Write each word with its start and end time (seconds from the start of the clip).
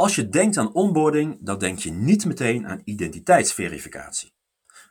Als 0.00 0.14
je 0.14 0.28
denkt 0.28 0.56
aan 0.56 0.74
onboarding, 0.74 1.38
dan 1.40 1.58
denk 1.58 1.78
je 1.78 1.90
niet 1.90 2.24
meteen 2.24 2.66
aan 2.66 2.80
identiteitsverificatie. 2.84 4.32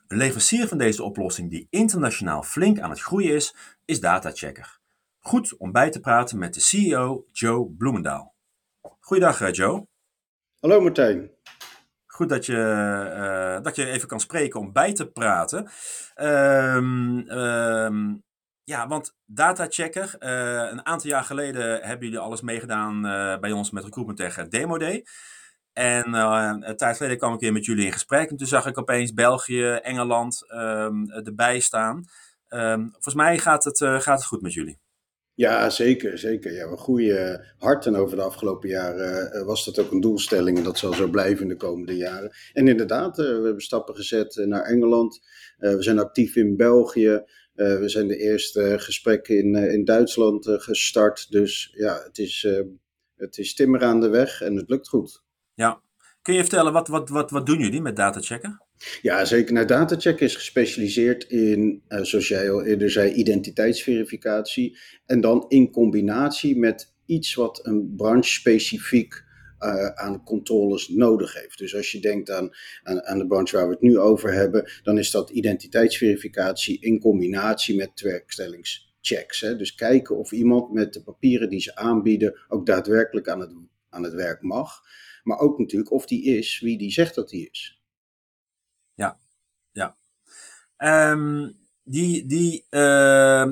Een 0.07 0.17
leverancier 0.17 0.67
van 0.67 0.77
deze 0.77 1.03
oplossing 1.03 1.49
die 1.49 1.67
internationaal 1.69 2.43
flink 2.43 2.79
aan 2.79 2.89
het 2.89 3.01
groeien 3.01 3.33
is, 3.33 3.55
is 3.85 3.99
DataChecker. 3.99 4.79
Goed 5.19 5.57
om 5.57 5.71
bij 5.71 5.89
te 5.89 5.99
praten 5.99 6.37
met 6.37 6.53
de 6.53 6.59
CEO 6.59 7.25
Joe 7.31 7.71
Bloemendaal. 7.77 8.35
Goeiedag 8.99 9.41
eh, 9.41 9.51
Joe. 9.51 9.87
Hallo 10.59 10.81
Martijn. 10.81 11.31
Goed 12.05 12.29
dat 12.29 12.45
je, 12.45 12.53
uh, 13.57 13.63
dat 13.63 13.75
je 13.75 13.85
even 13.85 14.07
kan 14.07 14.19
spreken 14.19 14.59
om 14.59 14.71
bij 14.71 14.93
te 14.93 15.11
praten. 15.11 15.69
Um, 16.15 17.29
um, 17.29 18.23
ja, 18.67 18.87
want 18.87 19.15
Datachecker, 19.25 20.15
uh, 20.19 20.71
een 20.71 20.85
aantal 20.85 21.09
jaar 21.09 21.23
geleden 21.23 21.81
hebben 21.81 22.05
jullie 22.05 22.19
alles 22.19 22.41
meegedaan 22.41 23.05
uh, 23.05 23.37
bij 23.37 23.51
ons 23.51 23.71
met 23.71 23.83
Recruitment 23.83 24.19
tegen 24.19 24.49
Demo 24.49 24.77
Day. 24.77 25.05
En 25.73 26.13
uh, 26.13 26.53
een 26.59 26.77
tijd 26.77 26.97
geleden 26.97 27.17
kwam 27.17 27.33
ik 27.33 27.39
weer 27.39 27.53
met 27.53 27.65
jullie 27.65 27.85
in 27.85 27.91
gesprek. 27.91 28.29
En 28.29 28.37
toen 28.37 28.47
zag 28.47 28.65
ik 28.65 28.77
opeens 28.77 29.13
België, 29.13 29.63
Engeland 29.63 30.45
um, 30.53 31.11
erbij 31.11 31.59
staan. 31.59 32.03
Um, 32.49 32.89
volgens 32.91 33.15
mij 33.15 33.37
gaat 33.37 33.63
het, 33.63 33.77
gaat 33.77 34.17
het 34.17 34.25
goed 34.25 34.41
met 34.41 34.53
jullie. 34.53 34.79
Ja, 35.33 35.69
zeker. 35.69 36.17
zeker. 36.17 36.53
Ja, 36.53 36.69
we 36.69 36.77
groeien 36.77 37.45
hard 37.57 37.85
en 37.85 37.95
over 37.95 38.17
de 38.17 38.23
afgelopen 38.23 38.69
jaren 38.69 39.45
was 39.45 39.65
dat 39.65 39.79
ook 39.79 39.91
een 39.91 40.01
doelstelling. 40.01 40.57
En 40.57 40.63
dat 40.63 40.77
zal 40.77 40.93
zo 40.93 41.07
blijven 41.07 41.41
in 41.41 41.49
de 41.49 41.55
komende 41.55 41.95
jaren. 41.95 42.31
En 42.53 42.67
inderdaad, 42.67 43.17
we 43.17 43.23
hebben 43.23 43.61
stappen 43.61 43.95
gezet 43.95 44.43
naar 44.45 44.63
Engeland. 44.63 45.19
we 45.57 45.83
zijn 45.83 45.99
actief 45.99 46.35
in 46.35 46.57
België. 46.57 47.23
Uh, 47.57 47.79
we 47.79 47.89
zijn 47.89 48.07
de 48.07 48.17
eerste 48.17 48.75
gesprekken 48.79 49.37
in, 49.37 49.55
uh, 49.55 49.73
in 49.73 49.85
Duitsland 49.85 50.47
uh, 50.47 50.59
gestart. 50.59 51.31
Dus 51.31 51.73
ja, 51.73 52.01
het 52.03 52.17
is, 52.17 52.47
het 53.15 53.37
is 53.37 53.53
timmer 53.53 53.83
aan 53.83 54.01
de 54.01 54.09
weg 54.09 54.41
en 54.41 54.55
het 54.55 54.69
lukt 54.69 54.87
goed. 54.87 55.23
Ja. 55.53 55.81
Kun 56.21 56.33
je 56.33 56.41
vertellen, 56.41 56.73
wat, 56.73 56.87
wat, 56.87 57.09
wat, 57.09 57.31
wat 57.31 57.45
doen 57.45 57.59
jullie 57.59 57.81
met 57.81 57.95
datachecken? 57.95 58.61
Ja, 59.01 59.25
zeker. 59.25 59.53
Nou, 59.53 59.65
datachecken 59.65 60.25
is 60.25 60.35
gespecialiseerd 60.35 61.23
in, 61.23 61.83
zoals 61.87 62.27
jij 62.27 62.51
al 62.51 62.65
eerder 62.65 62.91
zei, 62.91 63.11
identiteitsverificatie. 63.11 64.77
En 65.05 65.21
dan 65.21 65.45
in 65.47 65.71
combinatie 65.71 66.57
met 66.57 66.93
iets 67.05 67.33
wat 67.33 67.65
een 67.65 67.93
branche 67.95 68.31
specifiek 68.31 69.23
uh, 69.59 69.87
aan 69.87 70.23
controles 70.23 70.89
nodig 70.89 71.33
heeft. 71.33 71.57
Dus 71.57 71.75
als 71.75 71.91
je 71.91 71.99
denkt 71.99 72.29
aan, 72.29 72.51
aan, 72.83 73.17
de 73.17 73.27
branche 73.27 73.55
waar 73.55 73.67
we 73.67 73.73
het 73.73 73.81
nu 73.81 73.99
over 73.99 74.33
hebben, 74.33 74.71
dan 74.83 74.97
is 74.97 75.11
dat 75.11 75.29
identiteitsverificatie 75.29 76.79
in 76.79 76.99
combinatie 76.99 77.75
met 77.75 78.01
werkstellingschecks. 78.01 79.41
Hè? 79.41 79.55
Dus 79.55 79.75
kijken 79.75 80.17
of 80.17 80.31
iemand 80.31 80.73
met 80.73 80.93
de 80.93 81.03
papieren 81.03 81.49
die 81.49 81.61
ze 81.61 81.75
aanbieden 81.75 82.39
ook 82.47 82.65
daadwerkelijk 82.65 83.27
aan 83.27 83.39
het, 83.39 83.53
aan 83.89 84.03
het 84.03 84.13
werk 84.13 84.41
mag. 84.41 84.81
Maar 85.23 85.39
ook 85.39 85.59
natuurlijk 85.59 85.91
of 85.91 86.05
die 86.05 86.23
is 86.23 86.59
wie 86.59 86.77
die 86.77 86.91
zegt 86.91 87.15
dat 87.15 87.29
die 87.29 87.49
is. 87.51 87.81
Ja, 88.93 89.17
ja. 89.71 89.97
Um, 91.11 91.57
die, 91.83 92.25
die, 92.25 92.65
uh, 92.69 93.45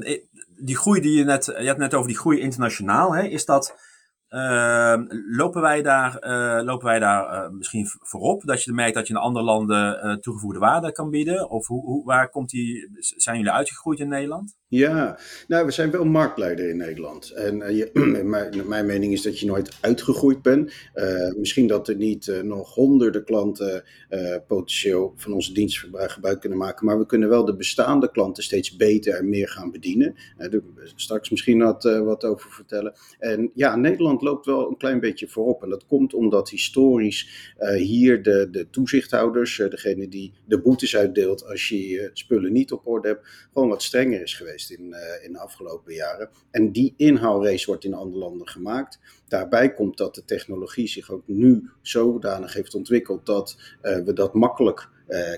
die 0.57 0.75
groei 0.75 1.01
die 1.01 1.17
je 1.17 1.23
net, 1.23 1.45
je 1.45 1.65
hebt 1.65 1.79
net 1.79 1.93
over 1.93 2.07
die 2.07 2.17
groei 2.17 2.39
internationaal, 2.39 3.15
hè? 3.15 3.23
is 3.23 3.45
dat 3.45 3.84
uh, 4.29 4.95
lopen 5.37 5.61
wij 5.61 5.81
daar, 5.81 6.25
uh, 6.27 6.65
lopen 6.65 6.85
wij 6.85 6.99
daar 6.99 7.33
uh, 7.33 7.49
misschien 7.49 7.87
voorop? 7.87 8.41
Dat 8.43 8.63
je 8.63 8.73
merkt 8.73 8.95
dat 8.95 9.07
je 9.07 9.13
in 9.13 9.19
andere 9.19 9.45
landen 9.45 10.05
uh, 10.05 10.13
toegevoegde 10.13 10.59
waarde 10.59 10.91
kan 10.91 11.09
bieden? 11.09 11.49
Of 11.49 11.67
hoe, 11.67 11.85
hoe, 11.85 12.05
waar 12.05 12.29
komt 12.29 12.49
die, 12.49 12.89
zijn 12.99 13.37
jullie 13.37 13.51
uitgegroeid 13.51 13.99
in 13.99 14.09
Nederland? 14.09 14.57
Ja, 14.67 15.19
nou, 15.47 15.65
we 15.65 15.71
zijn 15.71 15.91
wel 15.91 16.05
marktleider 16.05 16.69
in 16.69 16.77
Nederland. 16.77 17.29
En 17.29 17.75
je, 17.75 17.89
mijn, 18.67 18.85
mening 18.85 19.13
is 19.13 19.21
dat 19.21 19.39
je 19.39 19.45
nooit 19.45 19.77
uitgegroeid 19.81 20.41
bent. 20.41 20.73
Uh, 20.95 21.33
misschien 21.37 21.67
dat 21.67 21.87
er 21.87 21.95
niet 21.95 22.27
uh, 22.27 22.41
nog 22.41 22.73
honderden 22.73 23.23
klanten 23.23 23.83
potentieel 24.47 25.13
van 25.15 25.33
onze 25.33 25.53
dienst 25.53 25.87
gebruik 25.93 26.39
kunnen 26.39 26.57
maken. 26.57 26.85
Maar 26.85 26.97
we 26.99 27.05
kunnen 27.05 27.29
wel 27.29 27.45
de 27.45 27.55
bestaande 27.55 28.11
klanten 28.11 28.43
steeds 28.43 28.75
beter 28.75 29.13
en 29.13 29.29
meer 29.29 29.49
gaan 29.49 29.71
bedienen. 29.71 30.15
Daar 30.37 30.61
straks 30.95 31.29
misschien 31.29 31.59
wat, 31.59 31.83
wat 31.83 32.23
over 32.23 32.51
vertellen. 32.51 32.93
En 33.19 33.51
ja, 33.53 33.75
Nederland 33.75 34.21
loopt 34.21 34.45
wel 34.45 34.67
een 34.67 34.77
klein 34.77 34.99
beetje 34.99 35.27
voorop. 35.27 35.63
En 35.63 35.69
dat 35.69 35.85
komt 35.85 36.13
omdat 36.13 36.49
historisch 36.49 37.53
hier 37.75 38.23
de, 38.23 38.47
de 38.51 38.69
toezichthouders, 38.69 39.57
degene 39.69 40.07
die 40.07 40.33
de 40.45 40.61
boetes 40.61 40.95
uitdeelt 40.95 41.45
als 41.45 41.69
je 41.69 41.87
je 41.87 42.09
spullen 42.13 42.53
niet 42.53 42.71
op 42.71 42.87
orde 42.87 43.07
hebt, 43.07 43.47
gewoon 43.53 43.69
wat 43.69 43.83
strenger 43.83 44.21
is 44.21 44.33
geweest 44.33 44.54
in, 44.55 44.85
uh, 44.85 45.25
in 45.25 45.31
de 45.33 45.39
afgelopen 45.39 45.93
jaren. 45.93 46.29
En 46.51 46.71
die 46.71 46.93
inhaalrace 46.97 47.65
wordt 47.65 47.83
in 47.83 47.93
andere 47.93 48.17
landen 48.17 48.47
gemaakt. 48.47 48.99
Daarbij 49.27 49.73
komt 49.73 49.97
dat 49.97 50.15
de 50.15 50.25
technologie 50.25 50.87
zich 50.87 51.11
ook 51.11 51.27
nu 51.27 51.69
zodanig 51.81 52.53
heeft 52.53 52.75
ontwikkeld 52.75 53.25
dat 53.25 53.57
uh, 53.81 53.97
we 53.97 54.13
dat 54.13 54.33
makkelijk 54.33 54.89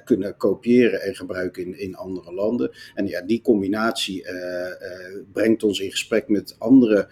kunnen 0.03 0.37
kopiëren 0.37 1.01
en 1.01 1.15
gebruiken 1.15 1.65
in, 1.65 1.79
in 1.79 1.95
andere 1.95 2.33
landen. 2.33 2.71
En 2.93 3.07
ja, 3.07 3.21
die 3.21 3.41
combinatie 3.41 4.23
uh, 4.23 4.31
uh, 4.31 5.23
brengt 5.31 5.63
ons 5.63 5.79
in 5.79 5.91
gesprek 5.91 6.27
met 6.27 6.55
andere 6.57 7.09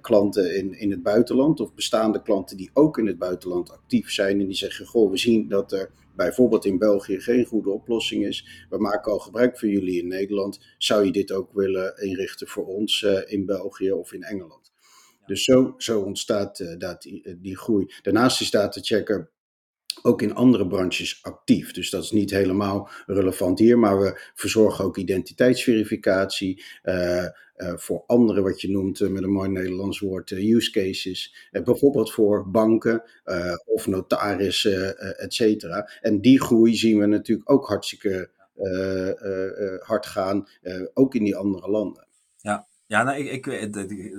klanten 0.00 0.56
in, 0.56 0.78
in 0.78 0.90
het 0.90 1.02
buitenland, 1.02 1.60
of 1.60 1.74
bestaande 1.74 2.22
klanten 2.22 2.56
die 2.56 2.70
ook 2.72 2.98
in 2.98 3.06
het 3.06 3.18
buitenland 3.18 3.70
actief 3.70 4.10
zijn 4.10 4.40
en 4.40 4.46
die 4.46 4.56
zeggen: 4.56 4.86
Goh, 4.86 5.10
we 5.10 5.16
zien 5.16 5.48
dat 5.48 5.72
er 5.72 5.90
bijvoorbeeld 6.16 6.64
in 6.64 6.78
België 6.78 7.20
geen 7.20 7.44
goede 7.44 7.70
oplossing 7.70 8.26
is. 8.26 8.66
We 8.70 8.78
maken 8.78 9.12
al 9.12 9.18
gebruik 9.18 9.58
van 9.58 9.68
jullie 9.68 10.00
in 10.00 10.08
Nederland. 10.08 10.60
Zou 10.78 11.04
je 11.04 11.12
dit 11.12 11.32
ook 11.32 11.52
willen 11.52 12.02
inrichten 12.02 12.48
voor 12.48 12.66
ons 12.66 13.02
in 13.26 13.46
België 13.46 13.92
of 13.92 14.12
in 14.12 14.22
Engeland? 14.22 14.72
Dus 15.26 15.44
zo, 15.44 15.74
zo 15.76 16.00
ontstaat 16.00 16.60
uh, 16.60 16.78
dat, 16.78 17.02
die, 17.02 17.38
die, 17.40 17.56
groei. 17.56 17.92
Daarnaast 18.02 18.40
is 18.40 18.50
DataChecker 18.50 19.30
ook 20.04 20.22
in 20.22 20.34
andere 20.34 20.66
branches 20.66 21.18
actief. 21.22 21.72
Dus 21.72 21.90
dat 21.90 22.02
is 22.02 22.10
niet 22.10 22.30
helemaal 22.30 22.88
relevant 23.06 23.58
hier, 23.58 23.78
maar 23.78 24.00
we 24.00 24.30
verzorgen 24.34 24.84
ook 24.84 24.96
identiteitsverificatie. 24.96 26.64
Uh, 26.82 27.26
uh, 27.56 27.72
voor 27.76 28.04
andere, 28.06 28.42
wat 28.42 28.60
je 28.60 28.70
noemt 28.70 29.00
uh, 29.00 29.10
met 29.10 29.22
een 29.22 29.30
mooi 29.30 29.48
Nederlands 29.48 29.98
woord, 29.98 30.30
use 30.30 30.70
cases. 30.70 31.50
bijvoorbeeld 31.50 32.12
voor 32.12 32.50
banken 32.50 33.02
of 33.64 33.86
notarissen, 33.86 34.98
et 35.18 35.34
cetera. 35.34 35.90
En 36.00 36.20
die 36.20 36.40
groei 36.40 36.76
zien 36.76 36.98
we 36.98 37.06
natuurlijk 37.06 37.50
ook 37.50 37.66
hartstikke 37.66 38.30
hard 39.80 40.06
gaan, 40.06 40.48
ook 40.94 41.14
in 41.14 41.24
die 41.24 41.36
andere 41.36 41.70
landen. 41.70 42.06
Ja, 42.36 42.66
ja 42.86 43.02
nou, 43.02 43.18
ik, 43.18 43.46
ik, 43.46 43.74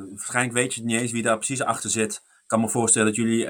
waarschijnlijk 0.10 0.56
weet 0.56 0.74
je 0.74 0.84
niet 0.84 1.00
eens 1.00 1.12
wie 1.12 1.24
daar 1.24 1.38
precies 1.38 1.62
achter 1.62 1.90
zit. 1.90 2.14
Ik 2.14 2.44
kan 2.48 2.62
me 2.62 2.70
voorstellen 2.70 3.08
dat 3.08 3.16
jullie 3.16 3.48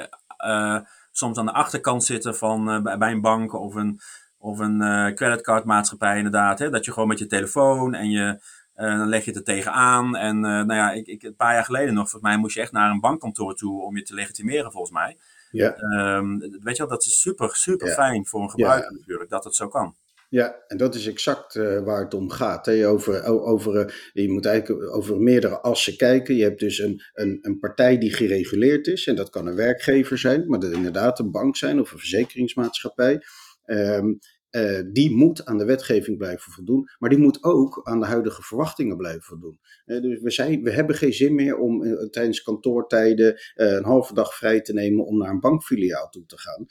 soms 1.13 1.37
aan 1.37 1.45
de 1.45 1.51
achterkant 1.51 2.03
zitten 2.03 2.35
van, 2.35 2.85
uh, 2.87 2.97
bij 2.97 3.11
een 3.11 3.21
bank 3.21 3.53
of 3.53 3.75
een, 3.75 3.99
of 4.37 4.59
een 4.59 4.81
uh, 4.81 5.13
creditcardmaatschappij 5.13 6.17
inderdaad. 6.17 6.59
Hè? 6.59 6.69
Dat 6.69 6.85
je 6.85 6.91
gewoon 6.91 7.07
met 7.07 7.19
je 7.19 7.27
telefoon 7.27 7.93
en 7.93 8.09
je, 8.09 8.41
uh, 8.75 8.97
dan 8.97 9.07
leg 9.07 9.25
je 9.25 9.29
het 9.29 9.39
er 9.39 9.45
tegenaan. 9.45 10.15
En 10.15 10.39
nou 10.39 10.73
ja, 10.73 10.91
ik, 10.91 11.07
ik, 11.07 11.23
een 11.23 11.35
paar 11.35 11.53
jaar 11.53 11.65
geleden 11.65 11.93
nog, 11.93 12.09
volgens 12.09 12.31
mij 12.31 12.37
moest 12.37 12.55
je 12.55 12.61
echt 12.61 12.71
naar 12.71 12.91
een 12.91 12.99
bankkantoor 12.99 13.55
toe 13.55 13.81
om 13.81 13.97
je 13.97 14.03
te 14.03 14.13
legitimeren 14.13 14.71
volgens 14.71 14.93
mij. 14.93 15.17
Ja. 15.51 15.77
Um, 15.77 16.39
weet 16.39 16.77
je 16.77 16.83
wel, 16.83 16.87
dat 16.87 17.05
is 17.05 17.21
super, 17.21 17.55
super 17.55 17.87
ja. 17.87 17.93
fijn 17.93 18.25
voor 18.25 18.41
een 18.41 18.49
gebruiker 18.49 18.91
ja. 18.91 18.97
natuurlijk, 18.97 19.29
dat 19.29 19.43
het 19.43 19.55
zo 19.55 19.67
kan. 19.67 19.95
Ja, 20.33 20.63
en 20.67 20.77
dat 20.77 20.95
is 20.95 21.07
exact 21.07 21.55
uh, 21.55 21.83
waar 21.83 22.03
het 22.03 22.13
om 22.13 22.29
gaat. 22.29 22.69
Over, 22.69 23.23
over, 23.23 23.75
uh, 23.75 23.85
je 24.13 24.31
moet 24.31 24.45
eigenlijk 24.45 24.95
over 24.95 25.17
meerdere 25.19 25.59
assen 25.59 25.97
kijken. 25.97 26.35
Je 26.35 26.43
hebt 26.43 26.59
dus 26.59 26.79
een, 26.79 27.01
een, 27.13 27.39
een 27.41 27.59
partij 27.59 27.97
die 27.97 28.13
gereguleerd 28.13 28.87
is. 28.87 29.07
En 29.07 29.15
dat 29.15 29.29
kan 29.29 29.47
een 29.47 29.55
werkgever 29.55 30.17
zijn, 30.17 30.47
maar 30.47 30.59
dat 30.59 30.71
inderdaad 30.71 31.19
een 31.19 31.31
bank 31.31 31.55
zijn 31.55 31.79
of 31.79 31.91
een 31.91 31.99
verzekeringsmaatschappij. 31.99 33.21
Um, 33.65 34.19
uh, 34.55 34.81
die 34.91 35.15
moet 35.15 35.45
aan 35.45 35.57
de 35.57 35.65
wetgeving 35.65 36.17
blijven 36.17 36.51
voldoen, 36.51 36.89
maar 36.99 37.09
die 37.09 37.19
moet 37.19 37.43
ook 37.43 37.81
aan 37.83 37.99
de 37.99 38.05
huidige 38.05 38.41
verwachtingen 38.41 38.97
blijven 38.97 39.21
voldoen. 39.21 39.59
Uh, 39.85 40.01
dus 40.01 40.21
we, 40.21 40.31
zijn, 40.31 40.63
we 40.63 40.71
hebben 40.71 40.95
geen 40.95 41.13
zin 41.13 41.35
meer 41.35 41.57
om 41.57 41.83
uh, 41.83 42.09
tijdens 42.09 42.41
kantoortijden 42.41 43.39
een 43.55 43.83
halve 43.83 44.13
dag 44.13 44.35
vrij 44.35 44.61
te 44.61 44.73
nemen 44.73 45.05
om 45.05 45.17
naar 45.17 45.29
een 45.29 45.39
bankfiliaal 45.39 46.09
toe 46.09 46.25
te 46.25 46.37
gaan, 46.37 46.65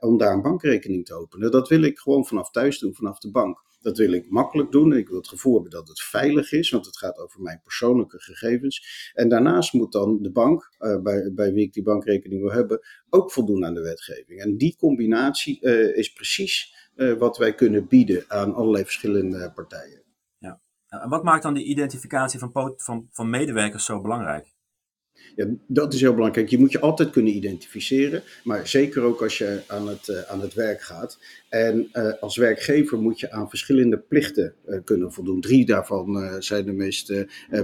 om 0.00 0.18
daar 0.18 0.32
een 0.32 0.42
bankrekening 0.42 1.04
te 1.04 1.14
openen. 1.14 1.50
Dat 1.50 1.68
wil 1.68 1.82
ik 1.82 1.98
gewoon 1.98 2.26
vanaf 2.26 2.50
thuis 2.50 2.78
doen, 2.78 2.94
vanaf 2.94 3.18
de 3.18 3.30
bank. 3.30 3.64
Dat 3.80 3.98
wil 3.98 4.12
ik 4.12 4.30
makkelijk 4.30 4.70
doen. 4.70 4.92
Ik 4.92 5.08
wil 5.08 5.16
het 5.16 5.28
gevoel 5.28 5.54
hebben 5.54 5.70
dat 5.70 5.88
het 5.88 6.00
veilig 6.00 6.52
is, 6.52 6.70
want 6.70 6.86
het 6.86 6.96
gaat 6.96 7.18
over 7.18 7.42
mijn 7.42 7.60
persoonlijke 7.62 8.20
gegevens. 8.20 9.10
En 9.14 9.28
daarnaast 9.28 9.72
moet 9.72 9.92
dan 9.92 10.22
de 10.22 10.30
bank, 10.30 10.70
bij, 11.02 11.32
bij 11.34 11.52
wie 11.52 11.64
ik 11.64 11.72
die 11.72 11.82
bankrekening 11.82 12.40
wil 12.42 12.52
hebben, 12.52 12.80
ook 13.08 13.32
voldoen 13.32 13.64
aan 13.64 13.74
de 13.74 13.82
wetgeving. 13.82 14.40
En 14.40 14.56
die 14.56 14.76
combinatie 14.76 15.60
is 15.94 16.12
precies 16.12 16.85
wat 17.18 17.36
wij 17.36 17.54
kunnen 17.54 17.86
bieden 17.86 18.24
aan 18.28 18.54
allerlei 18.54 18.84
verschillende 18.84 19.52
partijen. 19.54 20.02
Ja. 20.38 20.60
En 20.88 21.08
wat 21.08 21.22
maakt 21.22 21.42
dan 21.42 21.54
die 21.54 21.64
identificatie 21.64 22.38
van, 22.38 22.74
van, 22.76 23.08
van 23.12 23.30
medewerkers 23.30 23.84
zo 23.84 24.00
belangrijk? 24.00 24.55
Ja, 25.36 25.46
dat 25.66 25.94
is 25.94 26.00
heel 26.00 26.14
belangrijk. 26.14 26.48
Je 26.48 26.58
moet 26.58 26.72
je 26.72 26.80
altijd 26.80 27.10
kunnen 27.10 27.36
identificeren, 27.36 28.22
maar 28.44 28.68
zeker 28.68 29.02
ook 29.02 29.22
als 29.22 29.38
je 29.38 29.62
aan 29.66 29.88
het, 29.88 30.08
uh, 30.08 30.20
aan 30.20 30.40
het 30.40 30.54
werk 30.54 30.82
gaat. 30.82 31.18
En 31.48 31.88
uh, 31.92 32.12
als 32.20 32.36
werkgever 32.36 32.98
moet 32.98 33.20
je 33.20 33.30
aan 33.30 33.48
verschillende 33.48 33.98
plichten 33.98 34.54
uh, 34.68 34.78
kunnen 34.84 35.12
voldoen. 35.12 35.40
Drie 35.40 35.66
daarvan 35.66 36.36
zijn 36.42 36.64
de 36.64 36.72
meest 36.72 37.12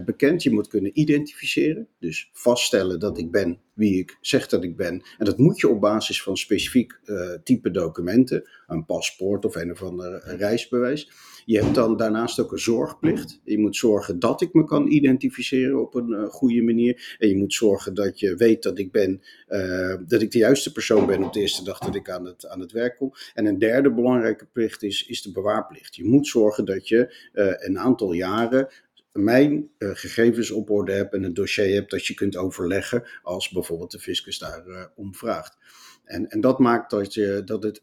bekend. 0.04 0.42
Je 0.42 0.50
moet 0.50 0.68
kunnen 0.68 0.90
identificeren, 1.00 1.88
dus 1.98 2.30
vaststellen 2.32 3.00
dat 3.00 3.18
ik 3.18 3.30
ben 3.30 3.58
wie 3.74 3.90
wie 3.92 4.00
ik 4.00 4.18
zeg 4.20 4.48
dat 4.48 4.64
ik 4.64 4.76
ben. 4.76 5.02
En 5.18 5.24
dat 5.24 5.38
moet 5.38 5.60
je 5.60 5.68
op 5.68 5.80
basis 5.80 6.22
van 6.22 6.36
specifiek 6.36 7.00
type 7.44 7.70
documenten, 7.70 8.48
een 8.66 8.84
paspoort 8.84 9.44
of 9.44 9.54
een 9.54 9.70
of 9.70 9.82
ander 9.82 10.22
reisbewijs. 10.24 11.10
Je 11.44 11.62
hebt 11.62 11.74
dan 11.74 11.96
daarnaast 11.96 12.40
ook 12.40 12.52
een 12.52 12.58
zorgplicht. 12.58 13.40
Je 13.44 13.58
moet 13.58 13.76
zorgen 13.76 14.18
dat 14.18 14.40
ik 14.40 14.52
me 14.52 14.64
kan 14.64 14.86
identificeren 14.86 15.80
op 15.80 15.94
een 15.94 16.10
uh, 16.10 16.24
goede 16.24 16.62
manier. 16.62 17.16
En 17.18 17.28
je 17.28 17.36
moet 17.36 17.54
zorgen 17.54 17.94
dat 17.94 18.20
je 18.20 18.34
weet 18.36 18.62
dat 18.62 18.78
ik 18.78 18.92
ben, 18.92 19.22
uh, 19.48 19.94
dat 20.06 20.22
ik 20.22 20.30
de 20.30 20.38
juiste 20.38 20.72
persoon 20.72 21.06
ben 21.06 21.24
op 21.24 21.32
de 21.32 21.40
eerste 21.40 21.64
dag 21.64 21.78
dat 21.78 21.94
ik 21.94 22.10
aan 22.10 22.24
het, 22.24 22.46
aan 22.46 22.60
het 22.60 22.72
werk 22.72 22.96
kom. 22.96 23.12
En 23.34 23.46
een 23.46 23.58
derde 23.58 23.92
belangrijke 23.92 24.46
plicht 24.52 24.82
is, 24.82 25.06
is 25.06 25.22
de 25.22 25.32
bewaarplicht. 25.32 25.96
Je 25.96 26.04
moet 26.04 26.26
zorgen 26.26 26.64
dat 26.64 26.88
je 26.88 27.30
uh, 27.32 27.52
een 27.56 27.78
aantal 27.78 28.12
jaren 28.12 28.68
mijn 29.12 29.70
gegevens 29.78 30.50
op 30.50 30.70
orde 30.70 30.92
hebt 30.92 31.14
en 31.14 31.22
een 31.22 31.34
dossier 31.34 31.74
hebt 31.74 31.90
dat 31.90 32.06
je 32.06 32.14
kunt 32.14 32.36
overleggen 32.36 33.04
als 33.22 33.50
bijvoorbeeld 33.50 33.90
de 33.90 33.98
fiscus 33.98 34.38
daar 34.38 34.90
om 34.94 35.14
vraagt. 35.14 35.56
En, 36.04 36.28
en 36.28 36.40
dat 36.40 36.58
maakt 36.58 36.90
dat, 36.90 37.14
je, 37.14 37.42
dat 37.44 37.62
het, 37.62 37.82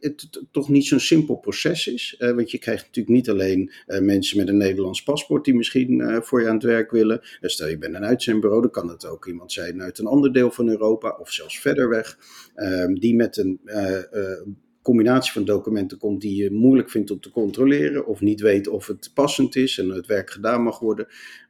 het, 0.00 0.42
toch 0.50 0.68
niet 0.68 0.86
zo'n 0.86 1.00
simpel 1.00 1.36
proces 1.36 1.86
is. 1.86 2.16
Uh, 2.18 2.30
want 2.30 2.50
je 2.50 2.58
krijgt 2.58 2.84
natuurlijk 2.84 3.16
niet 3.16 3.30
alleen 3.30 3.72
uh, 3.86 4.00
mensen 4.00 4.36
met 4.36 4.48
een 4.48 4.56
Nederlands 4.56 5.02
paspoort 5.02 5.44
die 5.44 5.54
misschien 5.54 5.98
uh, 5.98 6.20
voor 6.20 6.40
je 6.40 6.48
aan 6.48 6.54
het 6.54 6.62
werk 6.62 6.90
willen. 6.90 7.20
stel 7.40 7.68
je 7.68 7.78
bent 7.78 7.94
een 7.94 8.04
uitzendbureau, 8.04 8.62
dan 8.62 8.70
kan 8.70 8.88
het 8.88 9.06
ook 9.06 9.26
iemand 9.26 9.52
zijn 9.52 9.82
uit 9.82 9.98
een 9.98 10.06
ander 10.06 10.32
deel 10.32 10.50
van 10.50 10.68
Europa 10.68 11.16
of 11.20 11.32
zelfs 11.32 11.60
verder 11.60 11.88
weg. 11.88 12.18
Ehm, 12.54 12.94
die 12.94 13.14
met 13.14 13.36
een 13.36 13.60
combinatie 14.82 15.32
van 15.32 15.44
documenten 15.44 15.98
komt 15.98 16.20
die 16.20 16.42
je 16.42 16.50
moeilijk 16.50 16.90
vindt 16.90 17.10
om 17.10 17.20
te 17.20 17.30
controleren 17.30 18.06
of 18.06 18.20
niet 18.20 18.40
weet 18.40 18.68
of 18.68 18.86
het 18.86 19.10
passend 19.14 19.56
is 19.56 19.78
en 19.78 19.88
het 19.88 20.06
werk 20.06 20.30
gedaan 20.30 20.62
mag 20.62 20.78
worden. 20.78 21.06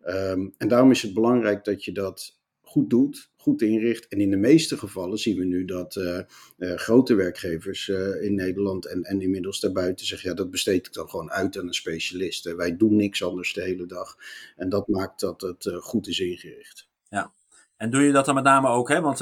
Um, 0.07 0.55
en 0.59 0.69
daarom 0.69 0.91
is 0.91 1.03
het 1.03 1.15
belangrijk 1.15 1.65
dat 1.65 1.85
je 1.85 1.93
dat 1.93 2.39
goed 2.61 2.91
doet, 2.91 3.30
goed 3.41 3.63
inricht. 3.63 4.09
En 4.09 4.21
in 4.21 4.31
de 4.31 4.37
meeste 4.37 4.79
gevallen 4.79 5.19
zien 5.19 5.39
we 5.39 5.45
nu 5.45 5.65
dat 5.65 5.97
uh, 5.97 6.19
uh, 6.59 6.75
grote 6.75 7.15
werkgevers 7.15 7.89
uh, 7.89 8.23
in 8.23 8.35
Nederland 8.35 8.87
en, 8.87 9.03
en 9.03 9.21
inmiddels 9.21 9.61
daarbuiten 9.61 10.07
zeggen: 10.07 10.31
ja, 10.31 10.37
dat 10.37 10.51
besteed 10.51 10.87
ik 10.87 10.93
dan 10.93 11.09
gewoon 11.09 11.31
uit 11.31 11.59
aan 11.59 11.67
een 11.67 11.75
specialist. 11.75 12.55
wij 12.55 12.77
doen 12.77 12.97
niks 12.97 13.25
anders 13.25 13.53
de 13.53 13.63
hele 13.63 13.87
dag. 13.87 14.17
En 14.57 14.69
dat 14.69 14.89
maakt 14.89 15.21
dat 15.21 15.41
het 15.41 15.71
goed 15.81 16.07
is 16.07 16.21
ingericht. 16.21 16.89
Ja. 17.09 17.33
En 17.77 17.91
doe 17.91 18.03
je 18.03 18.13
dat 18.13 18.25
dan 18.25 18.35
met 18.35 18.45
name 18.45 18.69
ook, 18.69 18.89
hè? 18.89 19.01
want 19.01 19.21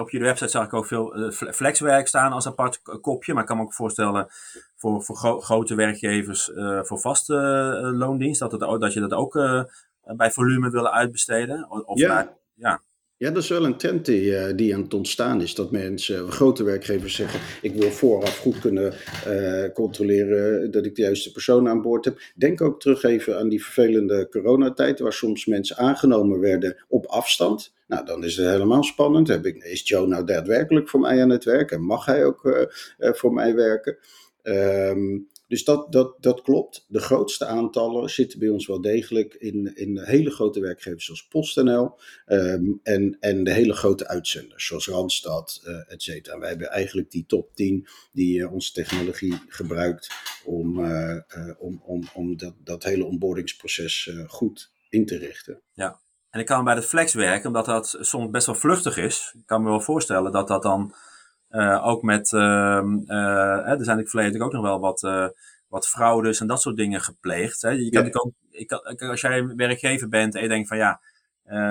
op 0.00 0.10
jullie 0.10 0.26
website 0.26 0.50
zag 0.50 0.64
ik 0.64 0.74
ook 0.74 0.86
veel 0.86 1.32
flexwerk 1.32 2.06
staan 2.06 2.32
als 2.32 2.46
apart 2.46 2.82
kopje. 3.00 3.32
Maar 3.32 3.42
ik 3.42 3.48
kan 3.48 3.56
me 3.56 3.62
ook 3.62 3.74
voorstellen 3.74 4.26
voor, 4.76 5.02
voor 5.02 5.16
gro 5.16 5.40
grote 5.40 5.74
werkgevers 5.74 6.50
voor 6.82 7.00
vaste 7.00 7.34
loondienst, 7.94 8.40
dat, 8.40 8.52
het, 8.52 8.60
dat 8.60 8.92
je 8.92 9.00
dat 9.00 9.12
ook 9.12 9.32
bij 10.16 10.30
volume 10.30 10.70
willen 10.70 10.92
uitbesteden. 10.92 11.70
Of 11.70 11.98
ja. 11.98 12.08
Naar, 12.08 12.36
ja. 12.54 12.80
Ja, 13.20 13.30
dat 13.30 13.42
is 13.42 13.48
wel 13.48 13.64
een 13.64 13.76
trend 13.76 14.06
die, 14.06 14.22
uh, 14.22 14.44
die 14.56 14.74
aan 14.74 14.82
het 14.82 14.94
ontstaan 14.94 15.40
is. 15.40 15.54
Dat 15.54 15.70
mensen, 15.70 16.32
grote 16.32 16.64
werkgevers 16.64 17.14
zeggen: 17.14 17.40
Ik 17.62 17.74
wil 17.74 17.90
vooraf 17.90 18.38
goed 18.38 18.58
kunnen 18.58 18.94
uh, 19.28 19.64
controleren 19.74 20.70
dat 20.70 20.84
ik 20.84 20.94
de 20.94 21.02
juiste 21.02 21.32
persoon 21.32 21.68
aan 21.68 21.82
boord 21.82 22.04
heb. 22.04 22.20
Denk 22.34 22.60
ook 22.60 22.80
terug 22.80 23.02
even 23.02 23.38
aan 23.38 23.48
die 23.48 23.62
vervelende 23.62 24.28
coronatijd, 24.28 25.00
waar 25.00 25.12
soms 25.12 25.46
mensen 25.46 25.76
aangenomen 25.76 26.40
werden 26.40 26.84
op 26.88 27.06
afstand. 27.06 27.72
Nou, 27.86 28.04
dan 28.04 28.24
is 28.24 28.36
het 28.36 28.46
helemaal 28.46 28.82
spannend. 28.82 29.28
Heb 29.28 29.46
ik, 29.46 29.64
is 29.64 29.88
Joe 29.88 30.06
nou 30.06 30.24
daadwerkelijk 30.24 30.88
voor 30.88 31.00
mij 31.00 31.22
aan 31.22 31.30
het 31.30 31.44
werk 31.44 31.70
en 31.70 31.82
mag 31.82 32.04
hij 32.04 32.24
ook 32.24 32.68
voor 33.00 33.32
mij 33.32 33.54
werken? 33.54 33.98
Um, 34.42 35.28
dus 35.50 35.64
dat, 35.64 35.92
dat, 35.92 36.22
dat 36.22 36.42
klopt. 36.42 36.84
De 36.88 37.00
grootste 37.00 37.46
aantallen 37.46 38.10
zitten 38.10 38.38
bij 38.38 38.48
ons 38.48 38.66
wel 38.66 38.80
degelijk 38.80 39.34
in, 39.34 39.76
in 39.76 39.98
hele 39.98 40.30
grote 40.30 40.60
werkgevers 40.60 41.04
zoals 41.04 41.26
PostNL 41.26 41.98
um, 42.26 42.80
en, 42.82 43.16
en 43.20 43.44
de 43.44 43.52
hele 43.52 43.72
grote 43.72 44.08
uitzenders 44.08 44.66
zoals 44.66 44.88
Randstad, 44.88 45.62
uh, 45.64 45.92
et 45.92 46.02
cetera. 46.02 46.38
Wij 46.38 46.48
hebben 46.48 46.70
eigenlijk 46.70 47.10
die 47.10 47.26
top 47.26 47.54
10 47.54 47.86
die 48.12 48.38
uh, 48.38 48.52
onze 48.52 48.72
technologie 48.72 49.38
gebruikt 49.48 50.10
om, 50.44 50.78
uh, 50.78 51.16
om, 51.58 51.82
om, 51.84 52.02
om 52.14 52.36
dat, 52.36 52.54
dat 52.58 52.84
hele 52.84 53.04
onboardingsproces 53.04 54.10
goed 54.26 54.70
in 54.88 55.06
te 55.06 55.16
richten. 55.16 55.60
Ja, 55.72 56.00
en 56.30 56.40
ik 56.40 56.46
kan 56.46 56.64
bij 56.64 56.74
het 56.74 56.86
flex 56.86 57.14
werken, 57.14 57.46
omdat 57.46 57.66
dat 57.66 57.96
soms 58.00 58.30
best 58.30 58.46
wel 58.46 58.54
vluchtig 58.54 58.96
is. 58.96 59.34
Ik 59.38 59.46
kan 59.46 59.62
me 59.62 59.68
wel 59.68 59.80
voorstellen 59.80 60.32
dat 60.32 60.48
dat 60.48 60.62
dan 60.62 60.94
ook 61.82 62.02
met, 62.02 62.32
uh, 62.32 62.40
uh, 63.06 63.68
er 63.68 63.84
zijn 63.84 63.96
in 63.96 64.02
het 64.02 64.10
verleden 64.10 64.42
ook 64.42 64.52
nog 64.52 64.62
wel 64.62 64.80
wat, 64.80 65.00
wat 65.68 65.88
fraudes 65.88 66.40
en 66.40 66.46
dat 66.46 66.60
soort 66.60 66.76
dingen 66.76 67.00
gepleegd. 67.00 67.62
Hè. 67.62 67.70
Je 67.70 67.90
kan 67.90 68.04
ja. 68.04 68.10
ook, 68.12 68.32
ik 68.50 68.66
kan, 68.66 69.08
als 69.08 69.20
jij 69.20 69.46
werkgever 69.46 70.08
bent 70.08 70.34
en 70.34 70.42
je 70.42 70.48
denkt 70.48 70.68
van 70.68 70.76
ja, 70.76 71.00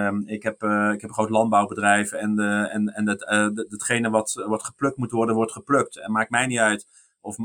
um, 0.07 0.27
ik, 0.27 0.43
heb, 0.43 0.63
ik 0.93 1.01
heb 1.01 1.09
een 1.09 1.13
groot 1.13 1.29
landbouwbedrijf 1.29 2.11
en, 2.11 2.35
de, 2.35 2.69
en, 2.71 2.87
en 2.87 3.05
dat, 3.05 3.19
datgene 3.69 4.09
wat, 4.09 4.43
wat 4.47 4.63
geplukt 4.63 4.97
moet 4.97 5.11
worden, 5.11 5.35
wordt 5.35 5.51
geplukt. 5.51 5.97
En 5.97 6.11
maakt 6.11 6.29
mij 6.29 6.45
niet 6.45 6.59
uit 6.59 6.87
of 7.21 7.37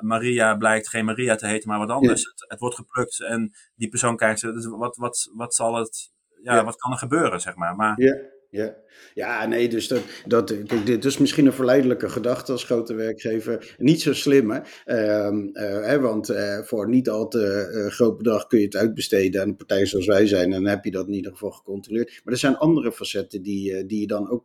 Maria 0.00 0.54
blijkt 0.54 0.88
geen 0.88 1.04
Maria 1.04 1.36
te 1.36 1.46
heten, 1.46 1.68
maar 1.68 1.78
wat 1.78 1.90
anders. 1.90 2.22
Ja. 2.22 2.30
Het, 2.30 2.44
het, 2.48 2.60
wordt 2.60 2.76
geplukt 2.76 3.20
en 3.20 3.54
die 3.74 3.88
persoon 3.88 4.16
krijgt 4.16 4.40
ze. 4.40 4.52
Dus 4.52 4.66
wat, 4.66 4.96
wat, 4.96 5.30
wat 5.34 5.54
zal 5.54 5.74
het, 5.74 6.12
ja, 6.42 6.54
ja, 6.54 6.64
wat 6.64 6.76
kan 6.76 6.92
er 6.92 6.98
gebeuren, 6.98 7.40
zeg 7.40 7.54
maar. 7.54 7.76
maar 7.76 8.00
ja. 8.00 8.16
Ja, 8.56 8.76
ja 9.14 9.46
nee, 9.46 9.68
dus 9.68 9.88
dat, 9.88 10.02
dat, 10.26 10.54
dit 10.84 11.04
is 11.04 11.18
misschien 11.18 11.46
een 11.46 11.52
verleidelijke 11.52 12.08
gedachte 12.08 12.52
als 12.52 12.64
grote 12.64 12.94
werkgever. 12.94 13.74
Niet 13.78 14.02
zo 14.02 14.14
slim, 14.14 14.50
hè? 14.50 14.60
Uh, 14.86 15.32
uh, 15.52 15.86
hè 15.86 16.00
want 16.00 16.30
uh, 16.30 16.58
voor 16.58 16.88
niet 16.88 17.08
al 17.08 17.28
te 17.28 17.86
groot 17.90 18.16
bedrag 18.16 18.46
kun 18.46 18.58
je 18.58 18.64
het 18.64 18.76
uitbesteden 18.76 19.40
aan 19.42 19.48
een 19.48 19.56
partij 19.56 19.86
zoals 19.86 20.06
wij 20.06 20.26
zijn. 20.26 20.44
En 20.44 20.62
dan 20.62 20.70
heb 20.70 20.84
je 20.84 20.90
dat 20.90 21.06
in 21.06 21.12
ieder 21.12 21.32
geval 21.32 21.50
gecontroleerd. 21.50 22.20
Maar 22.24 22.32
er 22.32 22.40
zijn 22.40 22.56
andere 22.56 22.92
facetten 22.92 23.42
die, 23.42 23.86
die 23.86 24.00
je 24.00 24.06
dan 24.06 24.30
ook 24.30 24.44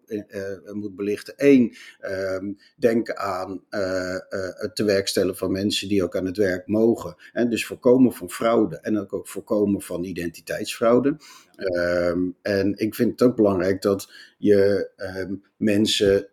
moet 0.74 0.96
belichten. 0.96 1.34
Eén, 1.38 1.76
ehm, 2.00 2.54
denk 2.78 3.12
aan 3.14 3.64
het 3.70 4.72
tewerkstellen 4.76 5.38
van 5.38 5.52
mensen 5.52 5.88
die 5.88 6.04
ook 6.04 6.16
aan 6.16 6.26
het 6.26 6.38
werk 6.38 6.68
mogen. 6.68 7.16
En 7.34 7.50
dus 7.50 7.66
voorkomen 7.66 8.14
van 8.14 8.30
fraude 8.30 8.80
en 8.80 9.00
ook, 9.00 9.14
ook 9.14 9.28
voorkomen 9.28 9.82
van 9.82 10.04
identiteitsfraude. 10.04 11.18
Um, 11.62 12.36
en 12.42 12.74
ik 12.78 12.96
vind 12.96 13.12
het 13.12 13.22
ook 13.22 13.36
belangrijk 13.36 13.82
dat 13.82 14.12
je 14.38 14.90
um, 15.18 15.44
mensen, 15.58 16.28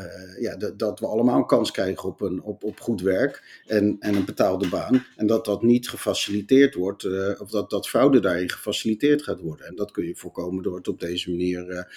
uh, 0.00 0.42
ja, 0.42 0.56
dat, 0.76 1.00
we 1.00 1.06
allemaal 1.06 1.38
een 1.38 1.46
kans 1.46 1.70
krijgen 1.70 2.08
op, 2.08 2.20
een, 2.20 2.42
op, 2.42 2.64
op 2.64 2.80
goed 2.80 3.00
werk 3.00 3.62
en, 3.66 3.96
en 4.00 4.14
een 4.14 4.24
betaalde 4.24 4.68
baan. 4.68 5.04
En 5.16 5.26
dat 5.26 5.44
dat 5.44 5.62
niet 5.62 5.88
gefaciliteerd 5.88 6.74
wordt, 6.74 7.04
uh, 7.04 7.40
of 7.40 7.50
dat, 7.50 7.70
dat 7.70 7.88
fraude 7.88 8.20
daarin 8.20 8.50
gefaciliteerd 8.50 9.22
gaat 9.22 9.40
worden. 9.40 9.66
En 9.66 9.76
dat 9.76 9.90
kun 9.90 10.06
je 10.06 10.16
voorkomen 10.16 10.62
door 10.62 10.76
het 10.76 10.88
op 10.88 11.00
deze 11.00 11.30
manier 11.30 11.88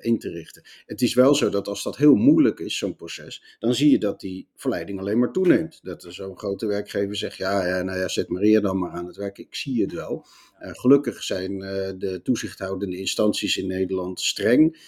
in 0.00 0.18
te 0.18 0.30
richten. 0.30 0.62
Het 0.86 1.02
is 1.02 1.14
wel 1.14 1.34
zo 1.34 1.48
dat 1.48 1.68
als 1.68 1.82
dat 1.82 1.96
heel 1.96 2.14
moeilijk 2.14 2.58
is, 2.58 2.78
zo'n 2.78 2.96
proces, 2.96 3.56
dan 3.58 3.74
zie 3.74 3.90
je 3.90 3.98
dat 3.98 4.20
die 4.20 4.48
verleiding 4.54 4.98
alleen 4.98 5.18
maar 5.18 5.32
toeneemt. 5.32 5.80
Dat 5.82 6.06
zo'n 6.08 6.38
grote 6.38 6.66
werkgever 6.66 7.16
zegt, 7.16 7.36
ja, 7.36 7.66
ja, 7.66 7.82
nou 7.82 7.98
ja, 7.98 8.08
zet 8.08 8.28
Maria 8.28 8.60
dan 8.60 8.78
maar 8.78 8.90
aan 8.90 9.06
het 9.06 9.16
werk, 9.16 9.38
ik 9.38 9.54
zie 9.54 9.82
het 9.82 9.92
wel. 9.92 10.26
Gelukkig 10.58 11.22
zijn 11.22 11.58
de 11.98 12.20
toezichthoudende 12.22 12.96
instanties 12.96 13.56
in 13.56 13.66
Nederland 13.66 14.20
streng. 14.20 14.78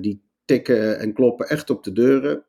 Die 0.00 0.22
tikken 0.44 0.98
en 0.98 1.12
kloppen 1.12 1.48
echt 1.48 1.70
op 1.70 1.84
de 1.84 1.92
deuren. 1.92 2.44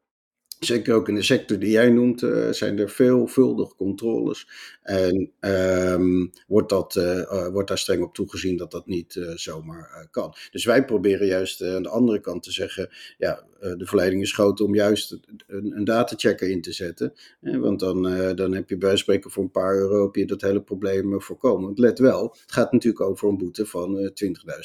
Zeker 0.59 0.93
ook 0.93 1.07
in 1.07 1.15
de 1.15 1.23
sector 1.23 1.59
die 1.59 1.71
jij 1.71 1.89
noemt, 1.89 2.21
uh, 2.21 2.49
zijn 2.51 2.79
er 2.79 2.89
veelvuldig 2.89 3.75
controles. 3.75 4.47
En 4.81 5.31
um, 5.39 6.31
wordt, 6.47 6.69
dat, 6.69 6.95
uh, 6.95 7.47
wordt 7.47 7.67
daar 7.67 7.77
streng 7.77 8.03
op 8.03 8.13
toegezien 8.13 8.57
dat 8.57 8.71
dat 8.71 8.87
niet 8.87 9.19
zomaar 9.35 10.07
kan. 10.11 10.33
Dus 10.51 10.65
wij 10.65 10.85
proberen 10.85 11.27
juist 11.27 11.61
aan 11.61 11.83
de 11.83 11.89
andere 11.89 12.19
kant 12.19 12.43
te 12.43 12.51
zeggen: 12.51 12.89
ja, 13.17 13.43
de 13.59 13.85
verleiding 13.85 14.21
is 14.21 14.33
groot 14.33 14.61
om 14.61 14.75
juist 14.75 15.11
een, 15.47 15.77
een 15.77 15.83
datachecker 15.83 16.49
in 16.49 16.61
te 16.61 16.71
zetten. 16.71 17.13
want 17.39 17.79
dan, 17.79 18.01
dan 18.35 18.53
heb 18.53 18.69
je 18.69 18.77
bij 18.77 18.97
spreken 18.97 19.31
voor 19.31 19.43
een 19.43 19.51
paar 19.51 19.75
euro 19.75 20.03
heb 20.05 20.15
je 20.15 20.25
dat 20.25 20.41
hele 20.41 20.61
probleem 20.61 21.21
voorkomen. 21.21 21.65
Want 21.65 21.79
let 21.79 21.99
wel, 21.99 22.23
het 22.41 22.51
gaat 22.51 22.71
natuurlijk 22.71 23.03
over 23.03 23.29
een 23.29 23.37
boete 23.37 23.65
van 23.65 23.97
20.000 23.97 24.09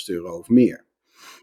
euro 0.07 0.39
of 0.39 0.49
meer. 0.49 0.87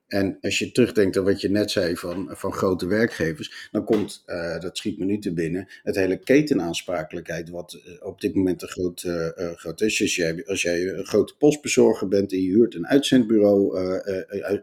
En 0.08 0.38
als 0.42 0.60
je 0.60 0.72
terugdenkt 0.72 1.18
aan 1.18 1.24
wat 1.24 1.42
je 1.42 1.50
net 1.50 1.72
zei 1.72 1.96
van, 1.96 2.30
van 2.32 2.54
grote 2.54 2.88
werkgevers, 2.88 3.70
dan 3.72 3.86
komt, 3.86 4.24
uh, 4.26 4.60
dat 4.60 4.78
schiet 4.78 4.98
me 4.98 5.06
nu 5.06 5.20
te 5.20 5.34
binnen, 5.34 5.68
het 5.84 5.96
hele 5.96 6.18
ketenaansprakelijkheid, 6.18 7.50
wat 7.50 7.82
uh, 7.88 8.06
op 8.06 8.22
dit 8.22 8.36
moment 8.36 8.62
een 8.62 8.68
groot, 8.68 9.04
uh, 9.04 9.28
groot 9.56 9.82
is. 9.82 10.22
Als 10.46 10.62
jij, 10.62 10.88
een 10.88 11.06
grote 11.06 11.36
postbezorger 11.38 12.08
bent 12.08 12.32
en 12.32 12.42
je 12.42 12.50
huurt 12.50 12.76
een 12.76 12.88
uitzendbureau, 12.88 13.78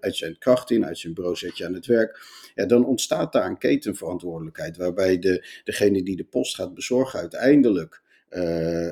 uitzendkracht 0.00 0.70
in, 0.70 0.86
uitzendbureau 0.86 1.36
zet 1.36 1.58
je 1.58 1.66
aan 1.66 1.74
het 1.74 1.86
werk, 1.86 2.20
ja, 2.54 2.66
dan 2.66 2.86
ontstaat 2.86 3.32
daar 3.32 3.46
een 3.46 3.58
ketenverantwoordelijkheid, 3.58 4.76
waarbij 4.76 5.18
de, 5.18 5.46
degene 5.64 6.02
die 6.02 6.16
de 6.16 6.24
post 6.24 6.54
gaat 6.54 6.74
bezorgen 6.74 7.20
uiteindelijk 7.20 8.02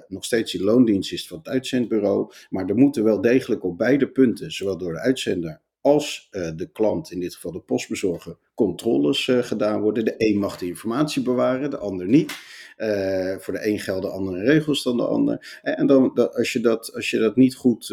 nog 0.09 0.25
steeds 0.25 0.53
die 0.53 0.63
loondienst 0.63 1.13
is 1.13 1.27
van 1.27 1.39
het 1.39 1.49
uitzendbureau. 1.49 2.33
Maar 2.51 2.69
er 2.69 2.77
moeten 2.77 3.05
wel 3.05 3.21
degelijk 3.21 3.65
op 3.65 3.79
beide 3.79 4.09
punten, 4.09 4.53
zowel 4.53 4.79
door 4.79 4.93
de 4.93 5.01
uitzender 5.01 5.61
als 5.81 6.29
de 6.31 6.69
klant, 6.73 7.11
in 7.11 7.21
dit 7.21 7.35
geval 7.35 7.53
de 7.53 7.61
postbezorger, 7.61 8.37
controles 8.55 9.29
gedaan 9.41 9.81
worden. 9.81 10.05
De 10.05 10.15
een 10.17 10.39
mag 10.39 10.59
de 10.59 10.67
informatie 10.67 11.23
bewaren, 11.23 11.71
de 11.71 11.79
ander 11.79 12.07
niet. 12.07 12.33
Uh, 12.77 13.37
voor 13.39 13.55
de 13.55 13.67
een 13.67 13.79
gelden 13.79 14.13
andere 14.13 14.43
regels 14.43 14.83
dan 14.83 14.97
de 14.97 15.07
ander. 15.07 15.61
En 15.63 15.87
dan, 15.87 16.11
dat, 16.15 16.37
als, 16.37 16.53
je 16.53 16.61
dat, 16.61 16.95
als 16.95 17.11
je 17.11 17.19
dat 17.19 17.37
niet 17.37 17.55
goed 17.55 17.87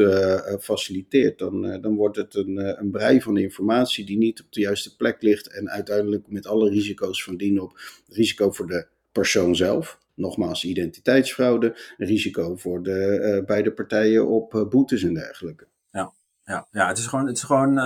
faciliteert, 0.59 1.39
dan, 1.39 1.81
dan 1.81 1.95
wordt 1.95 2.17
het 2.17 2.35
een, 2.35 2.79
een 2.79 2.91
brei 2.91 3.21
van 3.21 3.37
informatie 3.37 4.05
die 4.05 4.17
niet 4.17 4.41
op 4.41 4.51
de 4.51 4.59
juiste 4.59 4.95
plek 4.95 5.21
ligt. 5.21 5.47
En 5.47 5.69
uiteindelijk 5.69 6.27
met 6.27 6.47
alle 6.47 6.69
risico's 6.69 7.23
van 7.23 7.37
dien 7.37 7.61
op 7.61 7.79
risico 8.07 8.51
voor 8.51 8.67
de 8.67 8.87
persoon 9.11 9.55
zelf. 9.55 9.99
Nogmaals, 10.13 10.63
identiteitsfraude, 10.63 11.77
risico 11.97 12.55
voor 12.55 12.83
de 12.83 13.43
beide 13.45 13.71
partijen 13.71 14.27
op 14.27 14.67
boetes 14.69 15.03
en 15.03 15.13
dergelijke. 15.13 15.67
Ja, 15.91 16.13
ja, 16.47 16.67
ja 16.71 16.87
het 16.87 16.97
is 16.97 17.07
gewoon. 17.07 17.27
Het 17.27 17.37
is 17.37 17.43
gewoon 17.43 17.79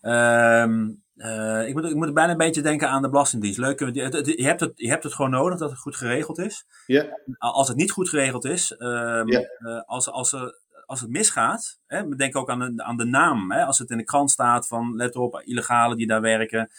ehm, 0.00 0.90
uh, 1.16 1.68
ik, 1.68 1.74
moet, 1.74 1.84
ik 1.84 1.94
moet 1.94 2.14
bijna 2.14 2.32
een 2.32 2.36
beetje 2.36 2.62
denken 2.62 2.88
aan 2.88 3.02
de 3.02 3.08
Belastingdienst. 3.08 3.58
Leuk, 3.58 3.78
je, 3.78 4.02
hebt 4.02 4.60
het, 4.60 4.72
je 4.76 4.88
hebt 4.88 5.02
het 5.02 5.14
gewoon 5.14 5.30
nodig 5.30 5.58
dat 5.58 5.70
het 5.70 5.78
goed 5.78 5.96
geregeld 5.96 6.38
is. 6.38 6.66
Ja. 6.86 7.18
Als 7.38 7.68
het 7.68 7.76
niet 7.76 7.90
goed 7.90 8.08
geregeld 8.08 8.44
is, 8.44 8.74
um, 8.78 9.28
ja. 9.28 9.40
uh, 9.58 9.80
als, 9.86 10.10
als, 10.10 10.32
er, 10.32 10.58
als 10.86 11.00
het 11.00 11.10
misgaat, 11.10 11.78
hè, 11.86 12.08
denk 12.08 12.36
ook 12.36 12.50
aan 12.50 12.58
de, 12.58 12.82
aan 12.82 12.96
de 12.96 13.04
naam. 13.04 13.52
Hè, 13.52 13.64
als 13.64 13.78
het 13.78 13.90
in 13.90 13.96
de 13.96 14.04
krant 14.04 14.30
staat 14.30 14.66
van 14.66 14.96
let 14.96 15.16
op, 15.16 15.42
illegale 15.44 15.96
die 15.96 16.06
daar 16.06 16.20
werken. 16.20 16.70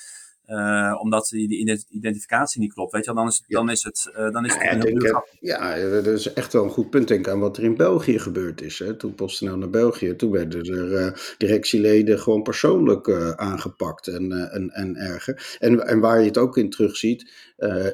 Uh, 0.47 0.99
omdat 1.01 1.27
die, 1.27 1.47
die, 1.47 1.85
identificatie 1.89 2.61
niet 2.61 2.73
klopt. 2.73 2.91
Weet 2.91 3.05
je, 3.05 3.13
dan 3.13 3.27
is 3.27 3.37
het, 3.37 3.45
dan 3.47 3.69
is 3.69 3.83
het, 3.83 4.11
uh, 4.17 4.31
dan 4.31 4.45
is 4.45 4.53
het 4.53 4.63
ja, 4.63 4.75
denk, 4.75 5.23
ja, 5.39 5.89
dat 5.89 6.07
is 6.07 6.33
echt 6.33 6.53
wel 6.53 6.63
een 6.63 6.69
goed 6.69 6.89
punt. 6.89 7.07
Denk 7.07 7.27
aan 7.27 7.39
wat 7.39 7.57
er 7.57 7.63
in 7.63 7.75
België 7.75 8.19
gebeurd 8.19 8.61
is. 8.61 8.79
Hè. 8.79 8.95
Toen 8.95 9.15
PostNL 9.15 9.57
naar 9.57 9.69
België, 9.69 10.15
toen 10.15 10.31
werden 10.31 10.63
er 10.63 10.91
uh, 10.91 11.13
directieleden 11.37 12.19
gewoon 12.19 12.43
persoonlijk 12.43 13.09
aangepakt 13.35 14.07
en, 14.07 14.51
en, 14.51 14.69
en 14.69 14.95
erger. 14.95 15.57
En, 15.59 15.87
en 15.87 15.99
waar 15.99 16.19
je 16.19 16.27
het 16.27 16.37
ook 16.37 16.57
in 16.57 16.69
terugziet, 16.69 17.31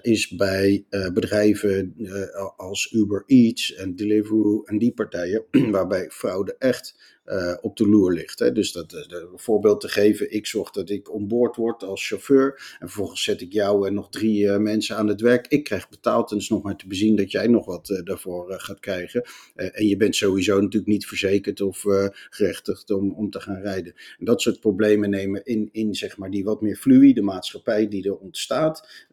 is 0.01 0.29
bij 0.29 0.85
bedrijven 0.89 1.95
als 2.55 2.91
Uber 2.91 3.23
Eats 3.25 3.75
en 3.75 3.95
Deliveroo 3.95 4.63
en 4.63 4.77
die 4.77 4.93
partijen, 4.93 5.45
waarbij 5.71 6.09
fraude 6.09 6.55
echt 6.59 6.95
uh, 7.29 7.53
op 7.61 7.77
de 7.77 7.87
loer 7.87 8.13
ligt. 8.13 8.39
Hè. 8.39 8.51
Dus 8.51 8.71
dat, 8.71 8.93
een 8.93 9.27
voorbeeld 9.35 9.81
te 9.81 9.87
geven, 9.87 10.33
ik 10.33 10.47
zorg 10.47 10.71
dat 10.71 10.89
ik 10.89 11.13
onboord 11.13 11.55
word 11.55 11.83
als 11.83 12.07
chauffeur 12.07 12.77
en 12.79 12.87
vervolgens 12.87 13.23
zet 13.23 13.41
ik 13.41 13.53
jou 13.53 13.87
en 13.87 13.93
nog 13.93 14.09
drie 14.09 14.43
uh, 14.43 14.57
mensen 14.57 14.97
aan 14.97 15.07
het 15.07 15.21
werk. 15.21 15.47
Ik 15.47 15.63
krijg 15.63 15.89
betaald 15.89 16.29
en 16.29 16.35
het 16.35 16.43
is 16.43 16.49
nog 16.49 16.63
maar 16.63 16.75
te 16.75 16.87
bezien 16.87 17.15
dat 17.15 17.31
jij 17.31 17.47
nog 17.47 17.65
wat 17.65 18.01
daarvoor 18.03 18.53
gaat 18.59 18.79
krijgen. 18.79 19.23
en 19.55 19.87
je 19.87 19.97
bent 19.97 20.15
sowieso 20.15 20.55
natuurlijk 20.55 20.91
niet 20.91 21.07
verzekerd 21.07 21.61
of 21.61 21.85
gerechtigd 22.29 22.91
om, 22.91 23.11
om 23.11 23.29
te 23.29 23.39
gaan 23.39 23.61
rijden. 23.61 23.93
En 24.19 24.25
dat 24.25 24.41
soort 24.41 24.59
problemen 24.59 25.09
nemen 25.09 25.45
in, 25.45 25.69
in 25.71 25.95
zeg 25.95 26.17
maar 26.17 26.29
die 26.29 26.43
wat 26.43 26.61
meer 26.61 26.75
fluïde 26.75 27.21
maatschappij 27.21 27.87
die 27.87 28.03
er 28.03 28.17
ontstaat 28.17 29.07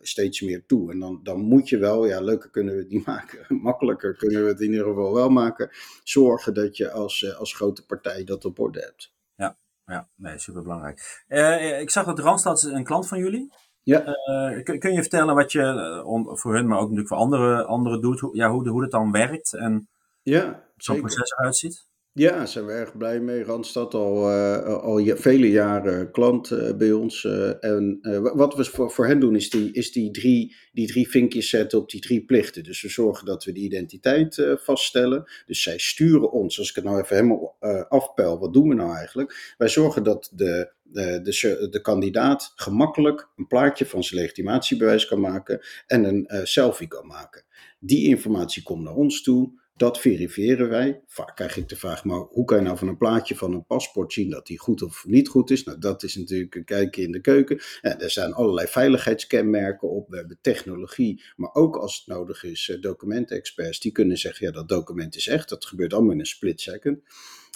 steeds 0.00 0.40
meer 0.40 0.62
toe. 0.66 0.90
En 0.90 0.98
dan, 0.98 1.20
dan 1.22 1.40
moet 1.40 1.68
je 1.68 1.78
wel, 1.78 2.06
ja 2.06 2.20
leuker 2.20 2.50
kunnen 2.50 2.74
we 2.74 2.80
het 2.80 2.90
niet 2.90 3.06
maken, 3.14 3.46
makkelijker 3.48 4.16
kunnen 4.16 4.42
we 4.42 4.48
het 4.48 4.60
in 4.60 4.70
ieder 4.70 4.86
geval 4.86 5.14
wel 5.14 5.28
maken, 5.28 5.70
zorgen 6.04 6.54
dat 6.54 6.76
je 6.76 6.90
als, 6.90 7.34
als 7.38 7.54
grote 7.62 7.86
partij 7.86 8.24
dat 8.24 8.44
op 8.44 8.58
orde 8.58 8.80
hebt. 8.80 9.14
Ja, 9.34 9.56
ja 9.86 10.08
nee, 10.14 10.38
superbelangrijk. 10.38 11.24
Uh, 11.28 11.80
ik 11.80 11.90
zag 11.90 12.04
dat 12.04 12.18
Randstad 12.18 12.62
een 12.62 12.84
klant 12.84 13.08
van 13.08 13.18
jullie. 13.18 13.52
Ja. 13.82 14.06
Uh, 14.06 14.62
kun, 14.62 14.78
kun, 14.78 14.92
je 14.92 15.00
vertellen 15.00 15.34
wat 15.34 15.52
je 15.52 15.60
uh, 15.60 16.34
voor 16.36 16.54
hun, 16.54 16.66
maar 16.66 16.76
ook 16.76 16.82
natuurlijk 16.82 17.08
voor 17.08 17.16
anderen 17.16 17.66
andere 17.66 18.00
doet, 18.00 18.20
hoe, 18.20 18.36
ja, 18.36 18.50
hoe, 18.50 18.68
hoe 18.68 18.82
het 18.82 18.90
dan 18.90 19.12
werkt 19.12 19.52
en 19.52 19.88
ja, 20.22 20.62
zo'n 20.76 21.00
proces 21.00 21.30
eruit 21.30 21.56
ziet? 21.56 21.90
Ja, 22.14 22.46
zijn 22.46 22.66
we 22.66 22.72
erg 22.72 22.96
blij 22.96 23.20
mee. 23.20 23.44
Randstad 23.44 23.94
al, 23.94 24.30
uh, 24.30 24.64
al 24.64 25.16
vele 25.16 25.50
jaren 25.50 26.10
klant 26.10 26.50
uh, 26.50 26.72
bij 26.76 26.92
ons. 26.92 27.24
Uh, 27.24 27.64
en 27.64 27.98
wat 28.34 28.54
we 28.54 28.64
voor, 28.64 28.90
voor 28.90 29.06
hen 29.06 29.20
doen 29.20 29.36
is, 29.36 29.50
die, 29.50 29.72
is 29.72 29.92
die, 29.92 30.10
drie, 30.10 30.56
die 30.72 30.86
drie 30.86 31.08
vinkjes 31.08 31.48
zetten 31.48 31.78
op 31.78 31.90
die 31.90 32.00
drie 32.00 32.24
plichten. 32.24 32.64
Dus 32.64 32.82
we 32.82 32.88
zorgen 32.88 33.26
dat 33.26 33.44
we 33.44 33.52
die 33.52 33.64
identiteit 33.64 34.46
vaststellen. 34.56 35.24
Dus 35.46 35.62
zij 35.62 35.78
sturen 35.78 36.30
ons, 36.30 36.58
als 36.58 36.68
ik 36.68 36.74
het 36.74 36.84
nou 36.84 37.00
even 37.00 37.16
helemaal 37.16 37.56
afpeil, 37.88 38.38
wat 38.38 38.52
doen 38.52 38.68
we 38.68 38.74
nou 38.74 38.96
eigenlijk? 38.96 39.54
Wij 39.58 39.68
zorgen 39.68 40.02
dat 40.02 40.30
de, 40.34 40.72
de, 40.82 41.20
de, 41.22 41.68
de, 41.70 41.80
kandidaat 41.80 42.52
gemakkelijk 42.56 43.28
een 43.36 43.46
plaatje 43.46 43.86
van 43.86 44.04
zijn 44.04 44.20
legitimatiebewijs 44.20 45.06
kan 45.06 45.20
maken 45.20 45.60
en 45.86 46.04
een 46.04 46.46
selfie 46.46 46.88
kan 46.88 47.06
maken. 47.06 47.44
Die 47.78 48.08
informatie 48.08 48.62
komt 48.62 48.82
naar 48.82 48.94
ons 48.94 49.22
toe. 49.22 49.60
Dat 49.76 50.00
verifiëren 50.00 50.68
wij. 50.68 51.02
Vaak 51.06 51.36
krijg 51.36 51.56
ik 51.56 51.68
de 51.68 51.76
vraag, 51.76 52.04
maar 52.04 52.18
hoe 52.18 52.44
kan 52.44 52.56
je 52.56 52.62
nou 52.62 52.78
van 52.78 52.88
een 52.88 52.96
plaatje 52.96 53.36
van 53.36 53.52
een 53.52 53.66
paspoort 53.66 54.12
zien 54.12 54.30
dat 54.30 54.46
die 54.46 54.58
goed 54.58 54.82
of 54.82 55.04
niet 55.06 55.28
goed 55.28 55.50
is? 55.50 55.64
Nou, 55.64 55.78
dat 55.78 56.02
is 56.02 56.16
natuurlijk 56.16 56.54
een 56.54 56.64
kijkje 56.64 57.02
in 57.02 57.12
de 57.12 57.20
keuken. 57.20 57.60
En 57.80 58.00
er 58.00 58.10
zijn 58.10 58.32
allerlei 58.32 58.66
veiligheidskenmerken 58.66 59.90
op. 59.90 60.08
We 60.08 60.16
hebben 60.16 60.38
technologie, 60.40 61.22
maar 61.36 61.54
ook 61.54 61.76
als 61.76 61.96
het 61.96 62.06
nodig 62.16 62.44
is, 62.44 62.68
eh, 62.68 62.80
documentexperts 62.80 63.80
die 63.80 63.92
kunnen 63.92 64.16
zeggen, 64.16 64.46
ja, 64.46 64.52
dat 64.52 64.68
document 64.68 65.16
is 65.16 65.26
echt. 65.26 65.48
Dat 65.48 65.64
gebeurt 65.64 65.92
allemaal 65.92 66.12
in 66.12 66.20
een 66.20 66.26
split 66.26 66.60
second. 66.60 67.00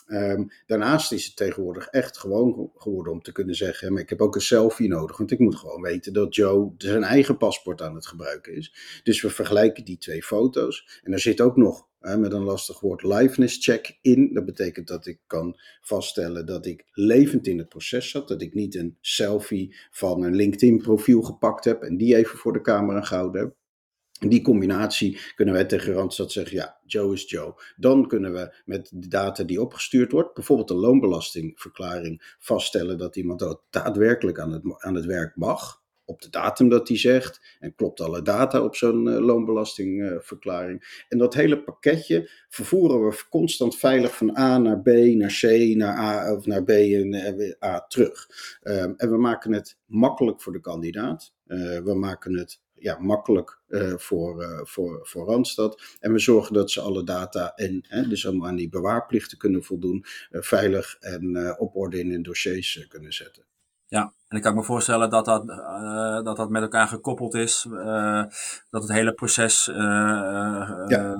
Um, 0.09 0.51
daarnaast 0.67 1.13
is 1.13 1.27
het 1.27 1.37
tegenwoordig 1.37 1.87
echt 1.87 2.19
gewoon 2.19 2.71
geworden 2.77 3.13
om 3.13 3.23
te 3.23 3.33
kunnen 3.33 3.55
zeggen: 3.55 3.93
maar 3.93 4.03
ik 4.03 4.09
heb 4.09 4.21
ook 4.21 4.35
een 4.35 4.41
selfie 4.41 4.89
nodig, 4.89 5.17
want 5.17 5.31
ik 5.31 5.39
moet 5.39 5.57
gewoon 5.57 5.83
weten 5.83 6.13
dat 6.13 6.35
Joe 6.35 6.75
zijn 6.79 7.03
eigen 7.03 7.37
paspoort 7.37 7.83
aan 7.83 7.95
het 7.95 8.07
gebruiken 8.07 8.55
is. 8.55 9.01
Dus 9.03 9.23
we 9.23 9.31
vergelijken 9.31 9.85
die 9.85 9.99
twee 9.99 10.23
foto's. 10.23 11.01
En 11.03 11.13
er 11.13 11.21
zit 11.21 11.41
ook 11.41 11.57
nog 11.57 11.87
met 12.15 12.33
een 12.33 12.43
lastig 12.43 12.81
woord 12.81 13.03
liveness 13.03 13.65
check 13.65 13.99
in. 14.03 14.35
Dat 14.35 14.45
betekent 14.45 14.89
dat 14.89 15.07
ik 15.07 15.21
kan 15.27 15.61
vaststellen 15.81 16.47
dat 16.47 16.67
ik 16.67 16.85
levend 16.93 17.47
in 17.47 17.59
het 17.59 17.69
proces 17.69 18.11
zat. 18.11 18.29
Dat 18.29 18.43
ik 18.43 18.55
niet 18.55 18.75
een 18.75 18.97
selfie 19.01 19.77
van 19.91 20.23
een 20.23 20.35
LinkedIn 20.35 20.79
profiel 20.79 21.23
gepakt 21.23 21.65
heb 21.65 21.83
en 21.83 21.97
die 21.97 22.17
even 22.17 22.39
voor 22.39 22.53
de 22.53 22.61
camera 22.61 23.01
gehouden 23.01 23.41
heb. 23.41 23.55
Die 24.29 24.43
combinatie 24.43 25.19
kunnen 25.35 25.55
wij 25.55 25.65
tegen 25.65 25.93
Randstad 25.93 26.33
zeggen, 26.33 26.57
ja, 26.57 26.81
Joe 26.85 27.13
is 27.13 27.31
Joe. 27.31 27.55
Dan 27.77 28.09
kunnen 28.09 28.33
we 28.33 28.55
met 28.65 28.91
de 28.95 29.09
data 29.09 29.45
die 29.45 29.61
opgestuurd 29.61 30.13
wordt, 30.13 30.35
bijvoorbeeld 30.35 30.71
een 30.71 30.77
loonbelastingverklaring, 30.77 32.35
vaststellen 32.39 32.99
dat 32.99 33.17
iemand 33.17 33.43
ook 33.43 33.65
daadwerkelijk 33.71 34.39
aan 34.39 34.53
het, 34.53 34.63
aan 34.77 34.95
het 34.95 35.05
werk 35.05 35.37
mag 35.37 35.85
op 36.07 36.23
de 36.23 36.31
datum 36.31 36.69
dat 36.69 36.89
hij 36.89 36.99
zegt. 36.99 37.57
En 37.59 37.75
klopt 37.75 38.01
alle 38.01 38.23
data 38.23 38.63
op 38.63 38.77
zo'n 38.77 39.07
uh, 39.07 39.19
loonbelastingverklaring. 39.19 41.05
en 41.09 41.19
dat 41.19 41.35
hele 41.35 41.63
pakketje 41.63 42.31
vervoeren 42.49 43.09
we 43.09 43.25
constant 43.31 43.77
veilig 43.77 44.17
van 44.17 44.37
A 44.39 44.59
naar 44.59 44.81
B, 44.81 44.87
naar 44.87 45.39
C, 45.41 45.43
naar 45.77 45.97
A 45.99 46.35
of 46.35 46.47
naar 46.47 46.65
B 46.65 46.69
en 46.69 47.13
uh, 47.39 47.53
A 47.65 47.87
terug. 47.89 48.29
Um, 48.63 48.95
en 48.97 49.11
we 49.11 49.17
maken 49.17 49.53
het 49.53 49.79
makkelijk 49.87 50.43
voor 50.43 50.53
de 50.53 50.61
kandidaat. 50.61 51.35
We 51.85 51.95
maken 51.97 52.35
het 52.35 52.61
ja, 52.75 52.99
makkelijk 52.99 53.61
voor, 53.97 54.63
voor, 54.65 55.01
voor 55.03 55.27
Randstad. 55.27 55.97
En 56.01 56.13
we 56.13 56.19
zorgen 56.19 56.55
dat 56.55 56.71
ze 56.71 56.81
alle 56.81 57.05
data 57.05 57.55
en 57.55 57.83
dus 58.09 58.27
allemaal 58.27 58.49
aan 58.49 58.57
die 58.57 58.69
bewaarplichten 58.69 59.39
kunnen 59.39 59.65
voldoen, 59.65 60.05
veilig 60.31 60.97
en 61.01 61.55
op 61.59 61.77
orde 61.77 61.99
in 61.99 62.11
hun 62.11 62.23
dossiers 62.23 62.87
kunnen 62.89 63.13
zetten. 63.13 63.45
Ja, 63.88 64.12
en 64.28 64.37
ik 64.37 64.43
kan 64.43 64.55
me 64.55 64.62
voorstellen 64.62 65.11
dat 65.11 65.25
dat, 65.25 65.49
uh, 65.49 66.23
dat, 66.23 66.37
dat 66.37 66.50
met 66.50 66.62
elkaar 66.62 66.88
gekoppeld 66.88 67.35
is. 67.35 67.66
Uh, 67.71 68.25
dat 68.71 68.83
het 68.83 68.93
hele 68.93 69.12
proces. 69.12 69.69
Uh, 69.69 69.76
ja. 70.87 71.16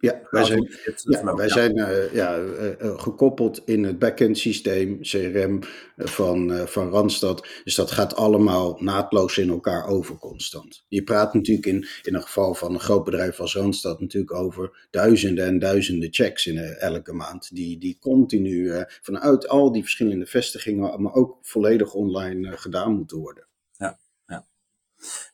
Ja, 0.00 0.20
wij 0.30 0.44
zijn, 0.44 0.68
ja, 1.02 1.34
wij 1.34 1.48
zijn 1.48 1.74
ja, 2.12 2.38
gekoppeld 2.80 3.62
in 3.64 3.84
het 3.84 3.98
backend 3.98 4.38
systeem, 4.38 4.98
CRM 5.00 5.60
van, 5.96 6.68
van 6.68 6.90
Randstad. 6.90 7.46
Dus 7.64 7.74
dat 7.74 7.90
gaat 7.90 8.16
allemaal 8.16 8.76
naadloos 8.80 9.38
in 9.38 9.48
elkaar 9.48 9.86
over 9.86 10.18
constant. 10.18 10.84
Je 10.88 11.02
praat 11.02 11.34
natuurlijk 11.34 11.66
in, 11.66 11.86
in 12.02 12.14
een 12.14 12.22
geval 12.22 12.54
van 12.54 12.74
een 12.74 12.80
groot 12.80 13.04
bedrijf 13.04 13.40
als 13.40 13.54
Randstad 13.54 14.00
natuurlijk 14.00 14.34
over 14.34 14.86
duizenden 14.90 15.46
en 15.46 15.58
duizenden 15.58 16.08
checks 16.12 16.46
in 16.46 16.58
elke 16.58 17.12
maand. 17.12 17.54
Die, 17.54 17.78
die 17.78 17.98
continu 18.00 18.84
vanuit 19.02 19.48
al 19.48 19.72
die 19.72 19.82
verschillende 19.82 20.26
vestigingen, 20.26 21.02
maar 21.02 21.14
ook 21.14 21.38
volledig 21.42 21.94
online 21.94 22.50
eh, 22.50 22.58
gedaan 22.58 22.92
moeten 22.96 23.18
worden. 23.18 23.46
Ja, 23.76 23.98
ja. 24.26 24.46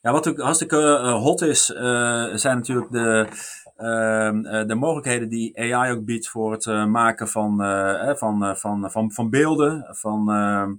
ja 0.02 0.12
wat 0.12 0.28
ook 0.28 0.38
hartstikke 0.38 0.76
hot 1.23 1.42
is, 1.42 1.64
zijn 1.64 2.56
natuurlijk 2.56 2.90
de, 2.90 3.28
de 4.66 4.74
mogelijkheden 4.78 5.28
die 5.28 5.74
AI 5.74 5.92
ook 5.92 6.04
biedt 6.04 6.28
voor 6.28 6.52
het 6.52 6.66
maken 6.88 7.28
van, 7.28 7.56
van, 8.16 8.56
van, 8.56 8.90
van, 8.90 9.12
van 9.12 9.30
beelden, 9.30 9.86
van 9.90 10.30
ehm, 10.30 10.74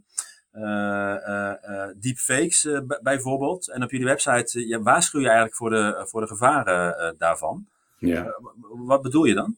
deepfakes 1.99 2.67
bijvoorbeeld. 3.01 3.69
En 3.69 3.83
op 3.83 3.91
jullie 3.91 4.05
website 4.05 4.79
waarschuw 4.83 5.19
je 5.19 5.25
eigenlijk 5.25 5.55
voor 5.55 5.69
de, 5.69 6.05
voor 6.09 6.21
de 6.21 6.27
gevaren 6.27 7.15
daarvan. 7.17 7.67
Ja. 7.97 8.35
wat 8.85 9.01
bedoel 9.01 9.25
je 9.25 9.33
dan? 9.33 9.57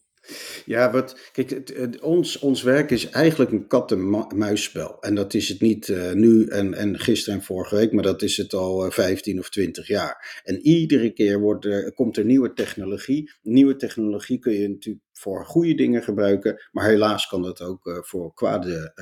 Ja, 0.66 0.92
wat, 0.92 1.30
kijk, 1.32 1.50
het, 1.50 2.00
ons, 2.00 2.40
ons 2.40 2.62
werk 2.62 2.92
is 2.92 3.10
eigenlijk 3.10 3.52
een 3.52 3.68
kat-en-muisspel. 3.68 4.98
En 5.00 5.16
dat 5.16 5.34
is 5.34 5.50
het 5.50 5.62
niet 5.62 5.88
uh, 5.88 6.12
nu 6.12 6.46
en, 6.46 6.74
en 6.74 7.00
gisteren 7.00 7.40
en 7.40 7.46
vorige 7.46 7.76
week, 7.76 7.92
maar 7.92 8.04
dat 8.04 8.22
is 8.22 8.38
het 8.38 8.54
al 8.54 8.86
uh, 8.86 8.92
15 8.92 9.40
of 9.40 9.50
20 9.50 9.88
jaar. 9.88 10.42
En 10.44 10.62
iedere 10.62 11.14
keer 11.14 11.40
wordt 11.40 11.66
er, 11.66 11.94
komt 11.94 12.18
er 12.18 12.26
nieuwe 12.26 12.54
technologie. 12.54 13.32
Nieuwe 13.42 13.76
technologie 13.76 14.40
kun 14.40 14.54
je 14.54 14.70
natuurlijk 14.70 15.06
voor 15.12 15.46
goede 15.46 15.76
dingen 15.76 16.04
gebruiken, 16.04 16.68
maar 16.72 16.90
helaas 16.90 17.28
kan 17.28 17.42
dat 17.42 17.62
ook 17.62 17.86
uh, 17.86 17.98
voor, 18.02 18.34
kwade, 18.34 18.94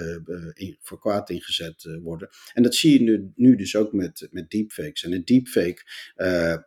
voor 0.82 1.00
kwaad 1.00 1.30
ingezet 1.30 1.98
worden. 2.04 2.30
En 2.54 2.64
dat 2.64 2.76
zie 2.76 2.94
je 2.94 3.02
nu, 3.02 3.32
nu 3.36 3.56
dus 3.56 3.76
ook 3.76 3.94
met, 3.94 4.28
met 4.32 4.50
deepfakes. 4.50 5.04
En 5.04 5.14
een 5.14 5.26
deepfake 5.26 5.82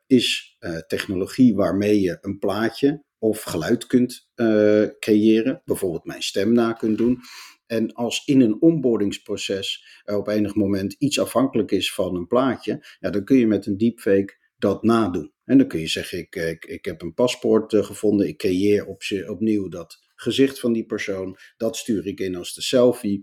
is 0.07 0.57
technologie 0.87 1.55
waarmee 1.55 2.01
je 2.01 2.19
een 2.21 2.39
plaatje 2.39 3.07
of 3.19 3.43
geluid 3.43 3.87
kunt 3.87 4.29
uh, 4.37 4.87
creëren, 4.99 5.63
bijvoorbeeld 5.65 6.05
mijn 6.05 6.23
stem 6.23 6.53
na 6.53 6.73
kunt 6.73 6.99
doen. 6.99 7.19
En 7.67 7.93
als 7.93 8.23
in 8.25 8.41
een 8.41 8.63
onboardingsproces 8.63 10.01
uh, 10.05 10.17
op 10.17 10.29
enig 10.29 10.55
moment 10.55 10.93
iets 10.99 11.21
afhankelijk 11.21 11.71
is 11.71 11.95
van 11.95 12.17
een 12.17 12.27
plaatje, 12.27 12.87
ja, 13.01 13.11
dan 13.11 13.25
kun 13.25 13.39
je 13.39 13.47
met 13.47 13.67
een 13.67 13.77
deepfake 13.77 14.37
dat 14.57 14.83
nadoen. 14.83 15.33
En 15.45 15.59
dan 15.59 15.69
kun 15.69 15.81
je 15.81 15.87
zeggen, 15.87 16.19
ik, 16.19 16.37
ik, 16.37 16.65
ik 16.65 16.85
heb 16.85 17.03
een 17.03 17.15
paspoort 17.15 17.73
uh, 17.73 17.85
gevonden, 17.85 18.29
ik 18.29 18.39
creëer 18.39 18.87
op, 18.87 19.03
opnieuw 19.29 19.69
dat 19.69 20.07
gezicht 20.15 20.61
van 20.61 20.73
die 20.73 20.87
persoon, 20.87 21.39
dat 21.57 21.77
stuur 21.77 22.07
ik 22.07 22.21
in 22.21 22.37
als 22.37 22.55
de 22.55 22.63
selfie. 22.63 23.23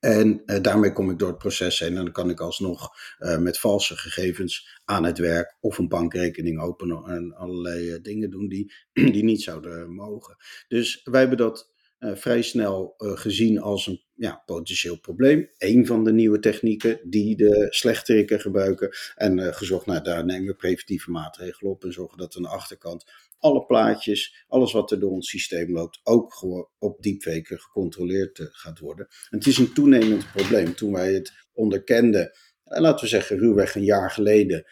En 0.00 0.42
uh, 0.46 0.60
daarmee 0.62 0.92
kom 0.92 1.10
ik 1.10 1.18
door 1.18 1.28
het 1.28 1.38
proces 1.38 1.78
heen 1.78 1.96
en 1.96 2.04
dan 2.04 2.12
kan 2.12 2.30
ik 2.30 2.40
alsnog 2.40 2.90
uh, 3.18 3.38
met 3.38 3.58
valse 3.58 3.96
gegevens 3.96 4.80
aan 4.84 5.04
het 5.04 5.18
werk 5.18 5.56
of 5.60 5.78
een 5.78 5.88
bankrekening 5.88 6.60
openen 6.60 7.04
en 7.04 7.34
allerlei 7.34 7.90
uh, 7.90 8.02
dingen 8.02 8.30
doen 8.30 8.48
die, 8.48 8.72
die 9.12 9.24
niet 9.24 9.42
zouden 9.42 9.94
mogen. 9.94 10.36
Dus 10.68 11.00
wij 11.04 11.20
hebben 11.20 11.38
dat 11.38 11.68
vrij 12.00 12.42
snel 12.42 12.94
gezien 12.96 13.60
als 13.60 13.86
een 13.86 14.00
ja, 14.14 14.42
potentieel 14.46 15.00
probleem. 15.00 15.48
Een 15.58 15.86
van 15.86 16.04
de 16.04 16.12
nieuwe 16.12 16.38
technieken 16.38 17.00
die 17.04 17.36
de 17.36 17.66
slechteriken 17.70 18.40
gebruiken. 18.40 18.90
En 19.14 19.54
gezocht, 19.54 19.86
nou 19.86 20.02
daar 20.02 20.24
nemen 20.24 20.46
we 20.46 20.54
preventieve 20.54 21.10
maatregelen 21.10 21.72
op 21.72 21.84
en 21.84 21.92
zorgen 21.92 22.18
dat 22.18 22.36
aan 22.36 22.42
de 22.42 22.48
achterkant 22.48 23.04
alle 23.40 23.66
plaatjes, 23.66 24.44
alles 24.48 24.72
wat 24.72 24.90
er 24.90 25.00
door 25.00 25.10
ons 25.10 25.28
systeem 25.28 25.72
loopt, 25.72 26.00
ook 26.02 26.34
gewoon 26.34 26.68
op 26.78 27.02
deepfake 27.02 27.58
gecontroleerd 27.58 28.38
eh, 28.38 28.46
gaat 28.50 28.78
worden. 28.78 29.06
En 29.30 29.38
het 29.38 29.46
is 29.46 29.58
een 29.58 29.72
toenemend 29.72 30.32
probleem. 30.32 30.74
Toen 30.74 30.92
wij 30.92 31.12
het 31.12 31.32
onderkenden, 31.52 32.30
eh, 32.64 32.80
laten 32.80 33.04
we 33.04 33.10
zeggen 33.10 33.38
ruwweg 33.38 33.74
een 33.74 33.84
jaar 33.84 34.10
geleden, 34.10 34.64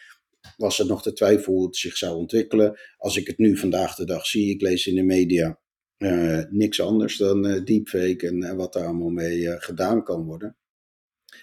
was 0.57 0.77
het 0.77 0.87
nog 0.87 1.01
de 1.01 1.13
twijfel 1.13 1.53
hoe 1.53 1.65
het 1.65 1.75
zich 1.75 1.97
zou 1.97 2.15
ontwikkelen. 2.15 2.79
Als 2.97 3.17
ik 3.17 3.27
het 3.27 3.37
nu 3.37 3.57
vandaag 3.57 3.95
de 3.95 4.05
dag 4.05 4.25
zie, 4.25 4.53
ik 4.53 4.61
lees 4.61 4.87
in 4.87 4.95
de 4.95 5.03
media 5.03 5.59
uh, 5.97 6.43
niks 6.49 6.81
anders 6.81 7.17
dan 7.17 7.45
uh, 7.45 7.63
deepfake 7.63 8.27
en 8.27 8.55
wat 8.55 8.73
daar 8.73 8.85
allemaal 8.85 9.09
mee 9.09 9.59
gedaan 9.61 10.03
kan 10.03 10.25
worden. 10.25 10.57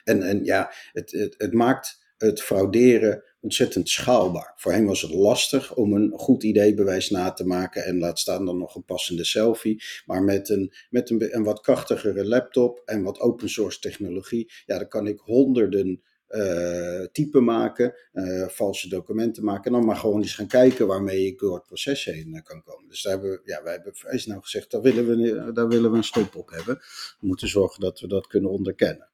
En, 0.05 0.23
en 0.23 0.45
ja, 0.45 0.73
het, 0.93 1.11
het, 1.11 1.35
het 1.39 1.53
maakt 1.53 2.05
het 2.17 2.43
frauderen 2.43 3.25
ontzettend 3.47 3.89
schaalbaar. 3.89 4.53
Voorheen 4.57 4.87
was 4.87 5.03
het 5.03 5.11
lastig 5.11 5.75
om 5.75 5.93
een 5.93 6.13
goed 6.17 6.43
ideebewijs 6.43 7.11
na 7.11 7.33
te 7.33 7.47
maken 7.47 7.85
en 7.85 7.99
laat 7.99 8.19
staan 8.19 8.45
dan 8.45 8.59
nog 8.59 8.75
een 8.75 8.85
passende 8.85 9.25
selfie. 9.25 9.83
Maar 10.07 10.23
met 10.23 10.49
een, 10.49 10.73
met 10.91 11.11
een, 11.11 11.37
een 11.37 11.45
wat 11.45 11.61
krachtigere 11.61 12.25
laptop 12.25 12.83
en 12.85 13.03
wat 13.03 13.21
open 13.21 13.49
source 13.49 13.81
technologie, 13.81 14.53
ja, 14.65 14.79
dan 14.79 14.89
kan 14.89 15.07
ik 15.07 15.19
honderden 15.19 16.03
uh, 16.29 17.05
typen 17.13 17.45
maken, 17.45 17.95
uh, 18.13 18.49
valse 18.49 18.89
documenten 18.89 19.45
maken. 19.45 19.65
En 19.65 19.73
dan 19.73 19.85
maar 19.85 19.97
gewoon 19.97 20.23
eens 20.23 20.35
gaan 20.35 20.47
kijken 20.47 20.87
waarmee 20.87 21.27
ik 21.27 21.39
door 21.39 21.55
het 21.55 21.67
proces 21.67 22.05
heen 22.05 22.29
uh, 22.35 22.43
kan 22.43 22.63
komen. 22.63 22.89
Dus 22.89 23.03
daar 23.03 23.13
hebben 23.13 23.41
ja, 23.45 23.63
wij 23.63 23.73
hebben 23.73 23.95
vrij 23.95 24.19
snel 24.19 24.41
gezegd, 24.41 24.71
daar 24.71 24.81
willen, 24.81 25.07
we, 25.07 25.53
daar 25.53 25.69
willen 25.69 25.91
we 25.91 25.97
een 25.97 26.05
stop 26.05 26.35
op 26.35 26.51
hebben. 26.51 26.75
We 27.21 27.27
moeten 27.27 27.49
zorgen 27.49 27.81
dat 27.81 28.01
we 28.01 28.07
dat 28.07 28.27
kunnen 28.27 28.51
onderkennen. 28.51 29.09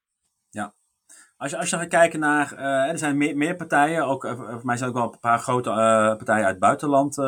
Als 1.42 1.50
je, 1.50 1.56
als 1.56 1.70
je 1.70 1.76
gaat 1.76 1.88
kijken 1.88 2.20
naar, 2.20 2.52
uh, 2.58 2.90
er 2.90 2.98
zijn 2.98 3.16
meer, 3.16 3.56
partijen, 3.56 4.06
ook, 4.06 4.24
uh, 4.24 4.36
voor 4.36 4.60
mij 4.62 4.76
zijn 4.76 4.88
ook 4.88 4.96
wel 4.96 5.12
een 5.12 5.18
paar 5.20 5.38
grote 5.38 5.70
uh, 5.70 5.76
partijen 6.16 6.44
uit 6.44 6.50
het 6.50 6.58
buitenland 6.58 7.18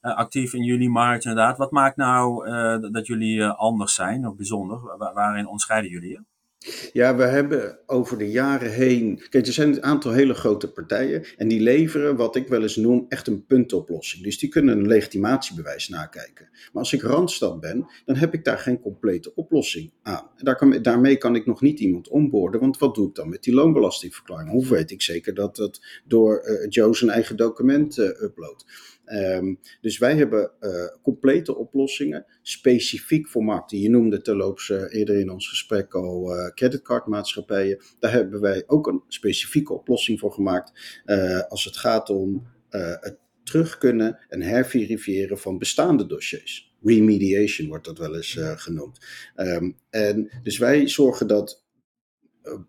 actief 0.00 0.52
in 0.54 0.64
jullie 0.64 0.90
markt 0.90 1.24
inderdaad. 1.24 1.58
Wat 1.58 1.70
maakt 1.70 1.96
nou 1.96 2.50
dat 2.92 3.06
jullie 3.06 3.46
anders 3.46 3.94
zijn 3.94 4.26
of 4.26 4.36
bijzonder? 4.36 4.78
waarin 5.14 5.46
onderscheiden 5.46 5.90
jullie 5.90 6.10
je? 6.10 6.29
Ja, 6.92 7.16
we 7.16 7.22
hebben 7.22 7.78
over 7.86 8.18
de 8.18 8.30
jaren 8.30 8.70
heen. 8.70 9.22
Kijk, 9.28 9.46
er 9.46 9.52
zijn 9.52 9.68
een 9.68 9.82
aantal 9.82 10.12
hele 10.12 10.34
grote 10.34 10.72
partijen. 10.72 11.24
En 11.36 11.48
die 11.48 11.60
leveren 11.60 12.16
wat 12.16 12.36
ik 12.36 12.48
wel 12.48 12.62
eens 12.62 12.76
noem 12.76 13.06
echt 13.08 13.26
een 13.26 13.46
puntoplossing. 13.46 14.22
Dus 14.22 14.38
die 14.38 14.48
kunnen 14.48 14.78
een 14.78 14.86
legitimatiebewijs 14.86 15.88
nakijken. 15.88 16.48
Maar 16.50 16.82
als 16.82 16.92
ik 16.92 17.02
randstad 17.02 17.60
ben, 17.60 17.86
dan 18.04 18.16
heb 18.16 18.34
ik 18.34 18.44
daar 18.44 18.58
geen 18.58 18.80
complete 18.80 19.34
oplossing 19.34 19.92
aan. 20.02 20.30
En 20.36 20.44
daar 20.44 20.56
kan, 20.56 20.82
daarmee 20.82 21.16
kan 21.16 21.34
ik 21.34 21.46
nog 21.46 21.60
niet 21.60 21.80
iemand 21.80 22.08
onboorden. 22.08 22.60
Want 22.60 22.78
wat 22.78 22.94
doe 22.94 23.08
ik 23.08 23.14
dan 23.14 23.28
met 23.28 23.42
die 23.42 23.54
loonbelastingverklaring? 23.54 24.50
Hoe 24.50 24.66
weet 24.66 24.90
ik 24.90 25.02
zeker 25.02 25.34
dat 25.34 25.56
dat 25.56 25.80
door 26.04 26.42
uh, 26.44 26.66
Joe 26.68 26.96
zijn 26.96 27.10
eigen 27.10 27.36
document 27.36 27.98
uh, 27.98 28.06
uploadt? 28.06 28.64
Um, 29.12 29.58
dus 29.80 29.98
wij 29.98 30.16
hebben 30.16 30.52
uh, 30.60 30.70
complete 31.02 31.56
oplossingen, 31.56 32.26
specifiek 32.42 33.28
voor 33.28 33.44
markten. 33.44 33.78
Je 33.78 33.90
noemde 33.90 34.20
terloops 34.20 34.68
uh, 34.68 34.94
eerder 34.94 35.18
in 35.18 35.30
ons 35.30 35.48
gesprek 35.48 35.94
al 35.94 36.36
uh, 36.36 36.50
creditcardmaatschappijen. 36.54 37.82
Daar 37.98 38.12
hebben 38.12 38.40
wij 38.40 38.64
ook 38.66 38.86
een 38.86 39.02
specifieke 39.08 39.72
oplossing 39.72 40.18
voor 40.18 40.32
gemaakt. 40.32 41.02
als 41.48 41.64
het 41.64 41.76
gaat 41.76 42.10
om 42.10 42.46
het 42.68 43.18
terug 43.44 43.78
kunnen 43.78 44.18
en 44.28 44.42
herverifiëren 44.42 45.38
van 45.38 45.58
bestaande 45.58 46.06
dossiers. 46.06 46.74
Remediation 46.82 47.68
wordt 47.68 47.84
dat 47.84 47.98
wel 47.98 48.16
eens 48.16 48.38
genoemd. 48.40 49.06
Um, 49.36 49.76
en 49.90 50.30
dus 50.42 50.58
wij 50.58 50.88
zorgen 50.88 51.26
dat 51.26 51.64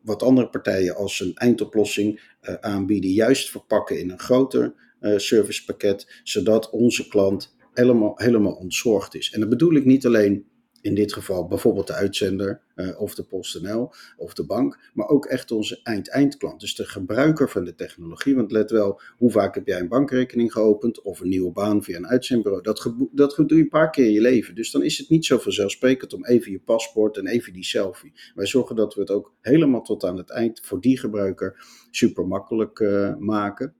wat 0.03 0.23
andere 0.23 0.49
partijen 0.49 0.95
als 0.95 1.19
een 1.19 1.35
eindoplossing 1.35 2.35
aanbieden, 2.59 3.09
juist 3.09 3.49
verpakken 3.51 3.99
in 3.99 4.09
een 4.09 4.19
groter 4.19 4.90
servicepakket, 5.01 6.21
zodat 6.23 6.69
onze 6.69 7.07
klant 7.07 7.55
helemaal, 7.73 8.13
helemaal 8.15 8.53
ontzorgd 8.53 9.15
is. 9.15 9.31
En 9.31 9.39
dat 9.39 9.49
bedoel 9.49 9.75
ik 9.75 9.85
niet 9.85 10.05
alleen 10.05 10.45
in 10.81 10.95
dit 10.95 11.13
geval 11.13 11.47
bijvoorbeeld 11.47 11.87
de 11.87 11.93
uitzender 11.93 12.61
uh, 12.75 13.01
of 13.01 13.15
de 13.15 13.23
PostNL 13.23 13.93
of 14.17 14.33
de 14.33 14.45
bank, 14.45 14.79
maar 14.93 15.07
ook 15.07 15.25
echt 15.25 15.51
onze 15.51 15.79
eind-eindklant. 15.83 16.59
Dus 16.59 16.75
de 16.75 16.85
gebruiker 16.85 17.49
van 17.49 17.63
de 17.63 17.75
technologie. 17.75 18.35
Want 18.35 18.51
let 18.51 18.71
wel, 18.71 19.01
hoe 19.17 19.31
vaak 19.31 19.55
heb 19.55 19.67
jij 19.67 19.79
een 19.79 19.87
bankrekening 19.87 20.51
geopend 20.51 21.01
of 21.01 21.19
een 21.19 21.29
nieuwe 21.29 21.51
baan 21.51 21.83
via 21.83 21.97
een 21.97 22.07
uitzendbureau? 22.07 22.63
Dat, 22.63 22.93
dat 23.11 23.35
doe 23.35 23.57
je 23.57 23.63
een 23.63 23.69
paar 23.69 23.89
keer 23.89 24.05
in 24.05 24.11
je 24.11 24.21
leven. 24.21 24.55
Dus 24.55 24.71
dan 24.71 24.83
is 24.83 24.97
het 24.97 25.09
niet 25.09 25.25
zo 25.25 25.37
vanzelfsprekend 25.37 26.13
om 26.13 26.25
even 26.25 26.51
je 26.51 26.59
paspoort 26.59 27.17
en 27.17 27.27
even 27.27 27.53
die 27.53 27.65
selfie. 27.65 28.13
Wij 28.35 28.45
zorgen 28.45 28.75
dat 28.75 28.93
we 28.93 29.01
het 29.01 29.11
ook 29.11 29.33
helemaal 29.41 29.81
tot 29.81 30.03
aan 30.03 30.17
het 30.17 30.29
eind 30.29 30.59
voor 30.63 30.81
die 30.81 30.97
gebruiker 30.97 31.65
super 31.91 32.27
makkelijk 32.27 32.79
uh, 32.79 33.15
maken. 33.17 33.75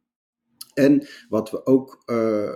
En 0.73 1.07
wat 1.29 1.51
we 1.51 1.65
ook 1.65 2.03
uh, 2.05 2.49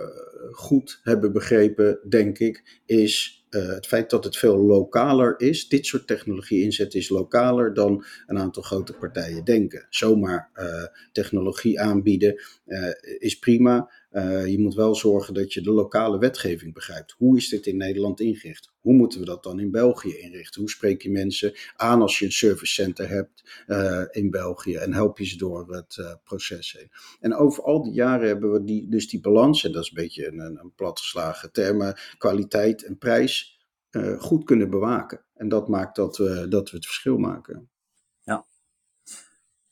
goed 0.50 1.00
hebben 1.02 1.32
begrepen, 1.32 2.00
denk 2.08 2.38
ik, 2.38 2.80
is 2.86 3.44
uh, 3.50 3.68
het 3.68 3.86
feit 3.86 4.10
dat 4.10 4.24
het 4.24 4.36
veel 4.36 4.58
lokaler 4.58 5.34
is. 5.40 5.68
Dit 5.68 5.86
soort 5.86 6.06
technologie 6.06 6.62
inzet 6.62 6.94
is 6.94 7.08
lokaler 7.08 7.74
dan 7.74 8.04
een 8.26 8.38
aantal 8.38 8.62
grote 8.62 8.92
partijen 8.92 9.44
denken. 9.44 9.86
Zomaar 9.90 10.50
uh, 10.54 10.84
technologie 11.12 11.80
aanbieden 11.80 12.40
is 13.18 13.38
prima. 13.38 13.90
Uh, 14.16 14.46
je 14.46 14.58
moet 14.58 14.74
wel 14.74 14.94
zorgen 14.94 15.34
dat 15.34 15.52
je 15.52 15.60
de 15.60 15.70
lokale 15.70 16.18
wetgeving 16.18 16.74
begrijpt. 16.74 17.14
Hoe 17.18 17.36
is 17.36 17.48
dit 17.48 17.66
in 17.66 17.76
Nederland 17.76 18.20
ingericht? 18.20 18.72
Hoe 18.80 18.94
moeten 18.94 19.20
we 19.20 19.26
dat 19.26 19.42
dan 19.42 19.60
in 19.60 19.70
België 19.70 20.18
inrichten? 20.18 20.60
Hoe 20.60 20.70
spreek 20.70 21.02
je 21.02 21.10
mensen 21.10 21.52
aan 21.74 22.02
als 22.02 22.18
je 22.18 22.24
een 22.24 22.32
servicecenter 22.32 23.08
hebt 23.08 23.64
uh, 23.66 24.02
in 24.10 24.30
België 24.30 24.74
en 24.74 24.92
help 24.92 25.18
je 25.18 25.24
ze 25.24 25.36
door 25.36 25.74
het 25.74 25.96
uh, 26.00 26.12
proces 26.24 26.72
heen? 26.72 26.90
En 27.20 27.34
over 27.34 27.62
al 27.62 27.82
die 27.82 27.92
jaren 27.92 28.26
hebben 28.26 28.52
we 28.52 28.64
die, 28.64 28.88
dus 28.88 29.08
die 29.08 29.20
balans, 29.20 29.64
en 29.64 29.72
dat 29.72 29.82
is 29.82 29.88
een 29.88 30.02
beetje 30.02 30.26
een, 30.26 30.38
een 30.38 30.72
platgeslagen 30.76 31.52
termen, 31.52 31.98
kwaliteit 32.18 32.84
en 32.84 32.98
prijs, 32.98 33.60
goed 34.18 34.44
kunnen 34.44 34.70
bewaken. 34.70 35.24
En 35.34 35.48
dat 35.48 35.68
maakt 35.68 35.96
dat 35.96 36.16
we, 36.16 36.46
dat 36.48 36.70
we 36.70 36.76
het 36.76 36.86
verschil 36.86 37.16
maken. 37.16 37.70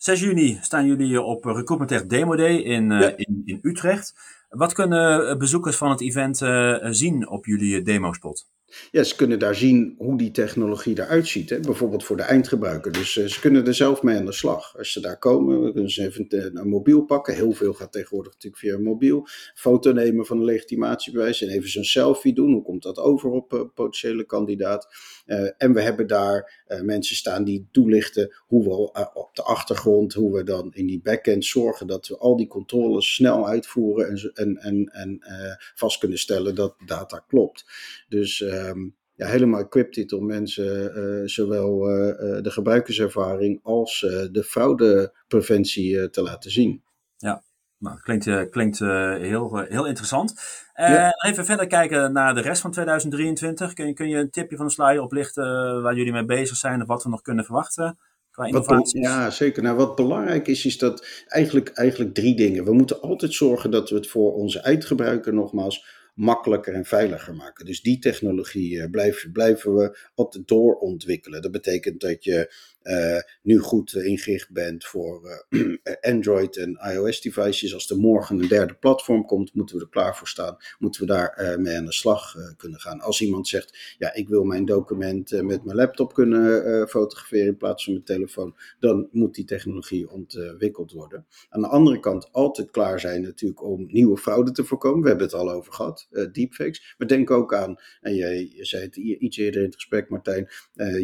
6 0.04 0.20
juni 0.20 0.58
staan 0.60 0.86
jullie 0.86 1.22
op 1.22 1.44
Recruitment 1.44 1.88
Tech 1.88 2.06
Demo 2.06 2.36
Day 2.36 2.56
in, 2.56 2.90
ja. 2.90 3.16
in, 3.16 3.42
in, 3.44 3.58
Utrecht. 3.62 4.14
Wat 4.48 4.72
kunnen 4.72 5.38
bezoekers 5.38 5.76
van 5.76 5.90
het 5.90 6.00
event 6.00 6.40
uh, 6.40 6.76
zien 6.80 7.28
op 7.28 7.46
jullie 7.46 7.82
demospot? 7.82 8.46
Ja, 8.90 9.02
ze 9.02 9.16
kunnen 9.16 9.38
daar 9.38 9.54
zien 9.54 9.94
hoe 9.98 10.18
die 10.18 10.30
technologie 10.30 10.98
eruit 10.98 11.28
ziet. 11.28 11.50
Hè? 11.50 11.60
Bijvoorbeeld 11.60 12.04
voor 12.04 12.16
de 12.16 12.22
eindgebruiker. 12.22 12.92
Dus 12.92 13.16
uh, 13.16 13.26
ze 13.26 13.40
kunnen 13.40 13.66
er 13.66 13.74
zelf 13.74 14.02
mee 14.02 14.16
aan 14.16 14.24
de 14.24 14.32
slag. 14.32 14.78
Als 14.78 14.92
ze 14.92 15.00
daar 15.00 15.18
komen, 15.18 15.72
kunnen 15.72 15.90
ze 15.90 16.06
even 16.06 16.26
een, 16.28 16.68
mobiel 16.68 17.02
pakken. 17.02 17.34
Heel 17.34 17.52
veel 17.52 17.72
gaat 17.72 17.92
tegenwoordig 17.92 18.32
natuurlijk 18.32 18.62
via 18.62 18.74
een 18.74 18.82
mobiel. 18.82 19.26
Foto 19.54 19.92
nemen 19.92 20.26
van 20.26 20.38
een 20.38 20.44
legitimatiebewijs 20.44 21.42
en 21.42 21.48
even 21.48 21.70
zo'n 21.70 21.84
selfie 21.84 22.34
doen. 22.34 22.52
Hoe 22.52 22.62
komt 22.62 22.82
dat 22.82 22.98
over 22.98 23.30
op 23.30 23.52
een 23.52 23.72
potentiële 23.72 24.24
kandidaat? 24.24 24.88
Uh, 25.26 25.50
en 25.56 25.72
we 25.72 25.80
hebben 25.80 26.06
daar 26.06 26.64
uh, 26.68 26.80
mensen 26.80 27.16
staan 27.16 27.44
die 27.44 27.68
toelichten 27.72 28.34
hoe 28.46 28.64
we 28.64 28.70
op 29.14 29.30
de 29.32 29.42
achtergrond, 29.42 30.12
hoe 30.12 30.32
we 30.32 30.44
dan 30.44 30.72
in 30.74 30.86
die 30.86 31.00
backend 31.02 31.44
zorgen 31.44 31.86
dat 31.86 32.06
we 32.06 32.18
al 32.18 32.36
die 32.36 32.46
controles 32.46 33.14
snel 33.14 33.48
uitvoeren 33.48 34.08
en, 34.08 34.32
en, 34.34 34.56
en, 34.56 34.88
en 34.92 35.56
vast 35.74 35.98
kunnen 35.98 36.18
stellen 36.18 36.54
dat 36.54 36.74
data 36.86 37.24
klopt. 37.28 37.64
Dus 38.08 38.44
um, 38.54 38.96
ja, 39.14 39.26
helemaal 39.26 39.60
equipped 39.60 40.12
om 40.12 40.26
mensen 40.26 40.92
uh, 40.96 41.26
zowel 41.28 41.90
uh, 41.90 42.42
de 42.42 42.50
gebruikerservaring 42.50 43.60
als 43.62 44.00
de 44.32 44.42
fraudepreventie 44.44 46.10
te 46.10 46.22
laten 46.22 46.50
zien. 46.50 46.82
Ja, 47.16 47.42
nou, 47.78 48.00
klinkt, 48.00 48.50
klinkt 48.50 48.78
heel, 48.78 49.58
heel 49.58 49.86
interessant. 49.86 50.34
Ja. 50.74 51.10
Even 51.26 51.44
verder 51.44 51.66
kijken 51.66 52.12
naar 52.12 52.34
de 52.34 52.40
rest 52.40 52.60
van 52.60 52.70
2023. 52.70 53.72
Kun 53.72 53.86
je, 53.86 53.92
kun 53.92 54.08
je 54.08 54.16
een 54.16 54.30
tipje 54.30 54.56
van 54.56 54.66
de 54.66 54.72
sluier 54.72 55.02
oplichten 55.02 55.82
waar 55.82 55.96
jullie 55.96 56.12
mee 56.12 56.24
bezig 56.24 56.56
zijn 56.56 56.80
of 56.82 56.88
wat 56.88 57.02
we 57.02 57.08
nog 57.08 57.22
kunnen 57.22 57.44
verwachten? 57.44 57.98
Wat, 58.34 58.90
ja, 58.90 59.30
zeker. 59.30 59.62
Nou, 59.62 59.76
wat 59.76 59.94
belangrijk 59.94 60.48
is, 60.48 60.64
is 60.64 60.78
dat 60.78 61.06
eigenlijk, 61.26 61.68
eigenlijk 61.68 62.14
drie 62.14 62.36
dingen. 62.36 62.64
We 62.64 62.72
moeten 62.72 63.00
altijd 63.00 63.34
zorgen 63.34 63.70
dat 63.70 63.90
we 63.90 63.96
het 63.96 64.08
voor 64.08 64.34
onze 64.34 64.60
eindgebruiker 64.60 65.34
nogmaals 65.34 65.84
makkelijker 66.14 66.74
en 66.74 66.84
veiliger 66.84 67.34
maken. 67.34 67.66
Dus 67.66 67.82
die 67.82 67.98
technologie 67.98 68.74
uh, 68.74 68.90
blijven, 68.90 69.32
blijven 69.32 69.74
we 69.74 69.98
altijd 70.14 70.48
doorontwikkelen. 70.48 71.42
Dat 71.42 71.50
betekent 71.50 72.00
dat 72.00 72.24
je 72.24 72.54
uh, 72.84 73.18
nu 73.42 73.58
goed 73.58 73.94
ingericht 73.94 74.50
bent 74.50 74.84
voor 74.84 75.44
uh, 75.50 75.76
Android 76.12 76.56
en 76.56 76.78
iOS 76.92 77.20
devices. 77.20 77.74
Als 77.74 77.90
er 77.90 77.98
morgen 77.98 78.42
een 78.42 78.48
derde 78.48 78.74
platform 78.74 79.26
komt, 79.26 79.54
moeten 79.54 79.76
we 79.76 79.82
er 79.82 79.88
klaar 79.88 80.16
voor 80.16 80.28
staan. 80.28 80.56
Moeten 80.78 81.00
we 81.00 81.06
daar 81.06 81.56
mee 81.60 81.76
aan 81.76 81.84
de 81.84 81.92
slag 81.92 82.34
kunnen 82.56 82.80
gaan. 82.80 83.00
Als 83.00 83.20
iemand 83.20 83.48
zegt, 83.48 83.96
ja, 83.98 84.14
ik 84.14 84.28
wil 84.28 84.44
mijn 84.44 84.64
document 84.64 85.42
met 85.42 85.64
mijn 85.64 85.76
laptop 85.76 86.14
kunnen 86.14 86.88
fotograferen 86.88 87.46
in 87.46 87.56
plaats 87.56 87.84
van 87.84 87.92
mijn 87.92 88.04
telefoon, 88.04 88.56
dan 88.78 89.08
moet 89.12 89.34
die 89.34 89.44
technologie 89.44 90.10
ontwikkeld 90.10 90.92
worden. 90.92 91.26
Aan 91.48 91.60
de 91.60 91.68
andere 91.68 92.00
kant 92.00 92.32
altijd 92.32 92.70
klaar 92.70 93.00
zijn 93.00 93.22
natuurlijk 93.22 93.62
om 93.62 93.86
nieuwe 93.86 94.16
fraude 94.16 94.50
te 94.52 94.64
voorkomen. 94.64 95.02
We 95.02 95.08
hebben 95.08 95.26
het 95.26 95.34
al 95.34 95.50
over 95.50 95.72
gehad, 95.72 96.08
deepfakes. 96.32 96.94
Maar 96.98 97.08
denk 97.08 97.30
ook 97.30 97.54
aan, 97.54 97.76
en 98.00 98.14
je, 98.14 98.56
je 98.56 98.64
zei 98.64 98.82
het 98.82 98.96
iets 98.96 99.36
eerder 99.36 99.60
in 99.60 99.66
het 99.66 99.74
gesprek 99.74 100.08
Martijn, 100.08 100.48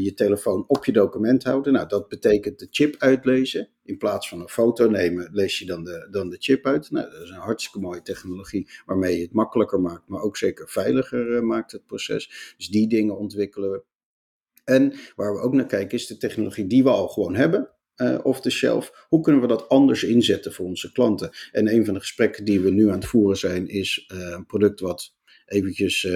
je 0.03 0.15
telefoon 0.15 0.65
op 0.67 0.85
je 0.85 0.93
document 0.93 1.45
houden. 1.45 1.70
Nou, 1.73 1.89
dat 1.89 2.09
betekent 2.09 2.59
de 2.59 2.67
chip 2.71 2.95
uitlezen. 2.99 3.69
In 3.83 3.99
plaats 3.99 4.29
van 4.29 4.41
een 4.41 4.49
foto 4.49 4.91
nemen, 4.91 5.29
lees 5.33 5.59
je 5.59 5.67
dan 5.67 5.85
de, 5.85 6.09
dan 6.11 6.29
de 6.29 6.37
chip 6.39 6.67
uit. 6.67 6.91
Nou, 6.91 7.11
dat 7.11 7.23
is 7.23 7.31
een 7.31 7.37
hartstikke 7.37 7.81
mooie 7.81 8.03
technologie 8.03 8.71
waarmee 8.87 9.17
je 9.17 9.23
het 9.23 9.33
makkelijker 9.33 9.81
maakt, 9.81 10.09
maar 10.09 10.23
ook 10.23 10.37
zeker 10.37 10.69
veiliger 10.69 11.29
uh, 11.29 11.41
maakt 11.41 11.73
het 11.73 11.87
proces. 11.87 12.55
Dus 12.57 12.69
die 12.69 12.89
dingen 12.89 13.19
ontwikkelen 13.19 13.71
we. 13.71 13.83
En 14.65 14.93
waar 15.17 15.35
we 15.35 15.41
ook 15.41 15.55
naar 15.55 15.67
kijken 15.67 15.99
is 15.99 16.07
de 16.07 16.17
technologie 16.17 16.67
die 16.67 16.83
we 16.83 16.91
al 16.91 17.09
gewoon 17.09 17.35
hebben, 17.35 17.71
uh, 17.97 18.19
off 18.23 18.41
the 18.41 18.51
shelf. 18.51 19.07
Hoe 19.09 19.21
kunnen 19.21 19.43
we 19.43 19.47
dat 19.47 19.69
anders 19.69 20.05
inzetten 20.05 20.53
voor 20.53 20.67
onze 20.67 20.93
klanten? 20.93 21.31
En 21.53 21.75
een 21.75 21.85
van 21.85 21.95
de 21.95 22.01
gesprekken 22.01 22.45
die 22.45 22.61
we 22.61 22.71
nu 22.71 22.89
aan 22.89 22.99
het 22.99 23.07
voeren 23.07 23.37
zijn, 23.37 23.69
is 23.69 24.09
uh, 24.13 24.19
een 24.19 24.47
product 24.47 24.81
wat 24.81 25.15
eventjes 25.47 26.09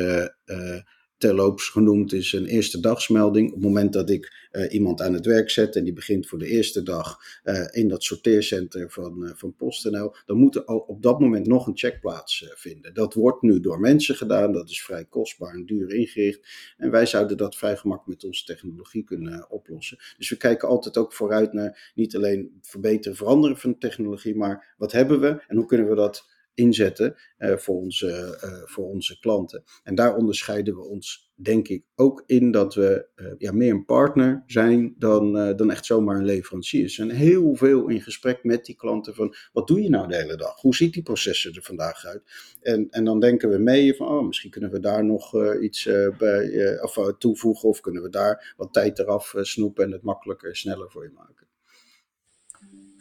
terloops 1.25 1.69
genoemd 1.69 2.13
is 2.13 2.33
een 2.33 2.47
eerste 2.47 2.81
dagsmelding. 2.81 3.49
Op 3.49 3.55
het 3.55 3.65
moment 3.65 3.93
dat 3.93 4.11
ik 4.11 4.49
uh, 4.53 4.73
iemand 4.73 5.01
aan 5.01 5.13
het 5.13 5.27
werk 5.27 5.51
zet 5.51 5.77
en 5.77 5.85
die 5.85 5.93
begint 5.93 6.27
voor 6.27 6.39
de 6.39 6.47
eerste 6.47 6.83
dag 6.83 7.19
uh, 7.45 7.67
in 7.71 7.89
dat 7.89 8.03
sorteercenter 8.03 8.91
van, 8.91 9.25
uh, 9.25 9.31
van 9.35 9.55
PostNL, 9.55 10.15
dan 10.27 10.37
moet 10.37 10.55
er 10.55 10.65
op 10.67 11.03
dat 11.03 11.21
moment 11.21 11.47
nog 11.47 11.67
een 11.67 11.77
check 11.77 12.01
plaatsvinden. 12.01 12.95
Dat 12.95 13.15
wordt 13.15 13.43
nu 13.43 13.61
door 13.61 13.81
mensen 13.81 14.15
gedaan, 14.15 14.53
dat 14.53 14.69
is 14.69 14.83
vrij 14.83 15.05
kostbaar 15.05 15.55
en 15.55 15.67
duur 15.67 15.95
ingericht. 15.95 16.49
En 16.77 16.91
wij 16.91 17.07
zouden 17.07 17.37
dat 17.37 17.57
vrij 17.57 17.77
gemakkelijk 17.77 18.17
met 18.21 18.25
onze 18.31 18.45
technologie 18.45 19.05
kunnen 19.05 19.51
oplossen. 19.51 19.99
Dus 20.17 20.29
we 20.29 20.37
kijken 20.37 20.69
altijd 20.69 20.97
ook 20.97 21.13
vooruit 21.13 21.53
naar 21.53 21.93
niet 21.95 22.17
alleen 22.17 22.59
verbeteren, 22.61 23.17
veranderen 23.17 23.57
van 23.57 23.79
technologie, 23.79 24.37
maar 24.37 24.75
wat 24.79 24.93
hebben 24.93 25.21
we 25.21 25.43
en 25.49 25.57
hoe 25.57 25.67
kunnen 25.67 25.89
we 25.89 25.95
dat 25.95 26.33
inzetten 26.55 27.17
uh, 27.39 27.57
voor, 27.57 27.77
onze, 27.77 28.39
uh, 28.45 28.63
voor 28.65 28.85
onze 28.85 29.19
klanten. 29.19 29.65
En 29.83 29.95
daar 29.95 30.17
onderscheiden 30.17 30.75
we 30.75 30.83
ons, 30.83 31.33
denk 31.35 31.69
ik, 31.69 31.85
ook 31.95 32.23
in 32.27 32.51
dat 32.51 32.75
we 32.75 33.07
uh, 33.17 33.33
ja, 33.39 33.53
meer 33.53 33.71
een 33.71 33.85
partner 33.85 34.43
zijn 34.47 34.95
dan, 34.99 35.33
dan 35.57 35.71
echt 35.71 35.87
zomaar 35.87 36.17
een 36.17 36.25
leverancier. 36.25 36.83
We 36.83 36.89
zijn 36.89 37.11
heel 37.11 37.55
veel 37.55 37.89
in 37.89 38.01
gesprek 38.01 38.45
met 38.45 38.65
die 38.65 38.77
klanten 38.77 39.15
van, 39.15 39.35
wat 39.53 39.67
doe 39.67 39.83
je 39.83 39.89
nou 39.89 40.09
de 40.09 40.17
hele 40.17 40.37
dag? 40.37 40.61
Hoe 40.61 40.75
ziet 40.75 40.93
die 40.93 41.03
processen 41.03 41.55
er 41.55 41.63
vandaag 41.63 42.05
uit? 42.05 42.23
En, 42.61 42.87
en 42.91 43.05
dan 43.05 43.21
denken 43.21 43.51
we 43.51 43.59
mee 43.59 43.95
van, 43.95 44.09
oh, 44.09 44.27
misschien 44.27 44.51
kunnen 44.51 44.71
we 44.71 44.81
daar 44.81 45.05
nog 45.05 45.55
iets 45.61 45.89
bij, 46.19 46.81
of, 46.83 47.15
toevoegen 47.19 47.69
of 47.69 47.81
kunnen 47.81 48.03
we 48.03 48.09
daar 48.09 48.55
wat 48.57 48.73
tijd 48.73 48.99
eraf 48.99 49.35
snoepen 49.37 49.85
en 49.85 49.93
het 49.93 50.03
makkelijker 50.03 50.49
en 50.49 50.57
sneller 50.57 50.91
voor 50.91 51.03
je 51.05 51.13
maken. 51.15 51.47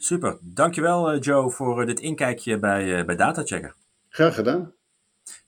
Super, 0.04 0.38
dankjewel 0.40 1.14
uh, 1.14 1.20
Joe 1.20 1.50
voor 1.50 1.80
uh, 1.80 1.86
dit 1.86 2.00
inkijkje 2.00 2.58
bij, 2.58 2.98
uh, 2.98 3.04
bij 3.04 3.16
Datachecker. 3.16 3.74
Graag 4.08 4.34
gedaan. 4.34 4.72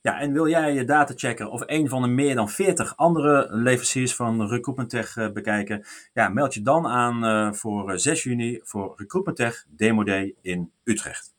Ja, 0.01 0.21
en 0.21 0.33
wil 0.33 0.49
jij 0.49 0.75
je 0.75 0.85
Datachecker 0.85 1.49
of 1.49 1.63
een 1.67 1.89
van 1.89 2.03
de 2.03 2.09
meer 2.09 2.35
dan 2.35 2.49
40 2.49 2.97
andere 2.97 3.49
leveranciers 3.51 4.15
van 4.15 4.49
Recruitment 4.49 4.91
Tech 4.91 5.33
bekijken? 5.33 5.85
Ja, 6.13 6.29
meld 6.29 6.55
je 6.55 6.63
dan 6.63 6.87
aan 6.87 7.55
voor 7.55 7.99
6 7.99 8.23
juni 8.23 8.61
voor 8.63 8.95
Recruitment 8.97 9.37
Tech 9.37 9.65
Demo 9.69 10.05
Day 10.05 10.35
in 10.43 10.73
Utrecht. 10.85 11.36